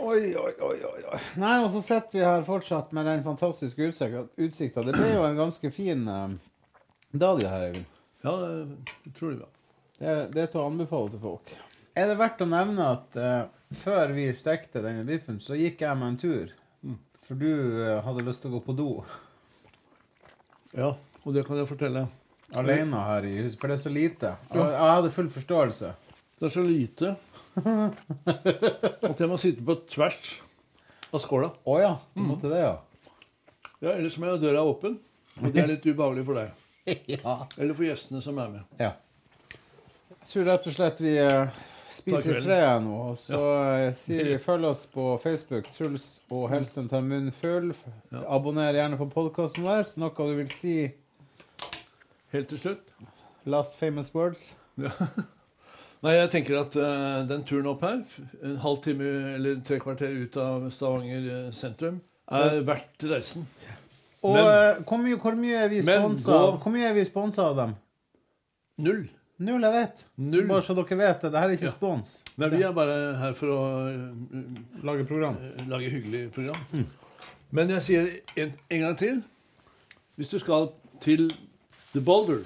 Oi, 0.00 0.36
oi, 0.36 0.52
oi, 0.64 0.76
oi. 1.12 1.18
Nei, 1.40 1.56
og 1.60 1.68
så 1.74 1.82
sitter 1.84 2.14
vi 2.16 2.24
her 2.24 2.44
fortsatt 2.46 2.92
med 2.96 3.04
den 3.08 3.24
fantastiske 3.26 3.90
utsikta. 3.90 4.84
Det 4.86 4.94
ble 4.96 5.10
jo 5.12 5.24
en 5.26 5.36
ganske 5.38 5.70
fin 5.74 6.06
eh, 6.08 6.36
dag, 7.12 7.40
det 7.42 7.50
her, 7.52 7.66
Eivind. 7.68 7.88
Ja, 8.24 8.34
det 9.04 9.12
tror 9.18 9.34
jeg. 9.34 9.50
Det, 10.00 10.14
det 10.32 10.42
er 10.46 10.48
til 10.54 10.62
å 10.62 10.68
anbefale 10.70 11.12
til 11.12 11.20
folk. 11.24 11.52
Er 11.98 12.08
det 12.08 12.16
verdt 12.20 12.40
å 12.44 12.48
nevne 12.48 12.86
at 12.94 13.18
eh, 13.20 13.42
før 13.82 14.14
vi 14.16 14.28
stekte 14.36 14.80
denne 14.84 15.04
biffen, 15.08 15.40
så 15.44 15.58
gikk 15.58 15.84
jeg 15.84 16.00
meg 16.00 16.14
en 16.14 16.20
tur? 16.22 16.54
For 17.26 17.38
du 17.38 17.50
eh, 17.50 17.98
hadde 18.06 18.24
lyst 18.26 18.40
til 18.44 18.50
å 18.54 18.56
gå 18.56 18.64
på 18.70 18.76
do 18.78 18.88
Ja, 20.76 20.94
og 21.24 21.34
det 21.36 21.44
kan 21.46 21.58
jeg 21.60 21.68
fortelle. 21.68 22.06
alene 22.56 23.04
her 23.06 23.26
i 23.28 23.34
huset, 23.42 23.58
for 23.60 23.68
det 23.70 23.76
er 23.76 23.82
så 23.84 23.92
lite. 23.92 24.32
Og 24.54 24.62
jeg 24.64 24.94
hadde 24.96 25.12
full 25.14 25.28
forståelse. 25.30 25.92
Det 26.40 26.48
er 26.48 26.54
så 26.56 26.64
lite 26.64 27.12
at 27.64 29.20
jeg 29.20 29.28
må 29.30 29.38
sitte 29.40 29.64
på 29.66 29.76
tvers 29.90 30.30
av 31.10 31.22
skåla. 31.22 31.50
Å 31.66 31.76
ja, 31.82 31.92
du 32.14 32.22
måtte 32.24 32.50
det, 32.52 32.60
ja. 32.62 32.76
Ja, 33.80 33.94
Ellers 33.96 34.16
må 34.20 34.28
jeg 34.28 34.36
ha 34.36 34.42
døra 34.42 34.64
åpen. 34.68 34.98
Og 35.40 35.52
det 35.54 35.62
er 35.62 35.70
litt 35.72 35.86
ubehagelig 35.88 36.26
for 36.28 36.36
deg. 36.40 36.50
ja. 37.14 37.34
Eller 37.56 37.74
for 37.76 37.86
gjestene 37.86 38.20
som 38.24 38.38
er 38.42 38.50
med. 38.58 38.66
ja. 38.82 38.92
Jeg 40.20 40.28
tror 40.34 40.44
rett 40.50 40.66
og 40.68 40.74
slett 40.76 40.98
vi 41.02 41.12
eh, 41.18 41.56
spiser 41.90 42.22
kvelden. 42.26 42.44
fred 42.44 42.82
nå. 42.84 42.96
Og 43.10 43.16
så 43.18 43.38
eh, 43.64 43.86
sier 43.98 44.28
vi 44.28 44.36
følg 44.44 44.68
oss 44.68 44.84
på 44.92 45.06
Facebook. 45.22 45.66
Truls 45.74 46.04
og 46.30 46.44
Hellstrøm 46.52 46.90
tar 46.92 47.02
munnen 47.02 47.32
full. 47.40 47.72
Abonner 48.28 48.76
gjerne 48.76 48.98
på 49.00 49.08
podkasten 49.10 49.64
vår. 49.66 49.88
Noe 49.98 50.28
du 50.28 50.36
vil 50.42 50.52
si 50.54 50.74
Helt 52.30 52.52
til 52.52 52.60
slutt. 52.62 52.92
last 53.48 53.74
famous 53.80 54.12
words? 54.14 54.52
Nei, 56.00 56.14
jeg 56.16 56.30
tenker 56.32 56.56
at 56.62 56.76
uh, 56.80 57.26
den 57.28 57.42
turen 57.44 57.66
opp 57.68 57.82
her, 57.84 57.98
en 58.46 58.56
halv 58.62 58.78
time 58.84 59.04
eller 59.36 59.58
tre 59.68 59.76
kvarter 59.82 60.14
ut 60.22 60.36
av 60.40 60.70
Stavanger 60.72 61.26
eh, 61.28 61.50
sentrum, 61.52 61.98
er 62.32 62.62
verdt 62.64 63.04
reisen. 63.10 63.44
Og 64.24 64.34
Men- 64.38 64.48
uh, 64.48 64.80
hvor, 64.88 65.00
mye, 65.02 65.18
hvor 65.20 65.36
mye 65.36 65.58
er 65.64 65.68
vi 65.72 65.82
sponsa 65.84 66.38
Hvor 66.60 66.72
mye 66.72 66.88
er 66.88 66.96
vi 66.96 67.04
sponsa 67.08 67.50
av 67.50 67.56
dem? 67.60 67.74
Null. 68.80 69.02
Null, 69.40 69.62
jeg 69.64 69.72
vet. 69.72 70.00
Null. 70.20 70.46
Bare 70.48 70.64
så 70.64 70.74
dere 70.76 70.96
vet 71.00 71.20
det. 71.24 71.30
Dette 71.32 71.40
er 71.44 71.54
ikke 71.56 71.68
Ja. 71.68 71.72
spons. 71.76 72.14
Nei, 72.40 72.48
vi 72.52 72.62
er 72.64 72.72
bare 72.76 72.96
her 73.20 73.36
for 73.36 73.52
å 73.52 73.60
uh, 73.88 74.40
Lage 74.84 75.04
program. 75.08 75.36
lage 75.68 75.92
hyggelig 75.92 76.26
program. 76.32 76.86
Men 77.52 77.72
jeg 77.76 77.82
sier 77.82 78.10
en, 78.40 78.52
en 78.70 78.80
gang 78.86 78.96
til. 79.00 79.22
Hvis 80.16 80.28
du 80.32 80.38
skal 80.40 80.70
til 81.00 81.28
The 81.92 82.00
Boulder 82.04 82.42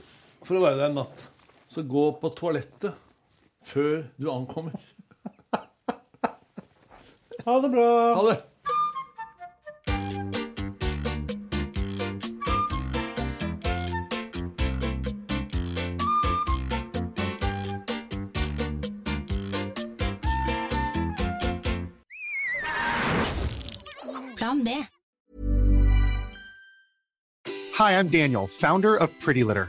for 0.46 0.58
å 0.58 0.62
være 0.66 0.78
der 0.82 0.90
en 0.92 0.98
natt, 1.02 1.26
så 1.70 1.82
gå 1.82 2.06
på 2.22 2.30
toalettet 2.38 2.94
før 3.64 4.03
du 4.20 4.31
ankommer. 4.33 4.72
Ha 7.44 7.54
det 7.60 7.69
bra. 7.71 8.15
Ha 8.15 8.23
det! 8.31 8.42
Plan 24.38 24.65
B. 24.65 24.71
Hi, 27.77 27.98
I'm 27.98 28.08
Daniel, 28.08 28.46
founder 28.46 28.96
of 28.96 29.10
Pretty 29.21 29.42
Litter. 29.42 29.69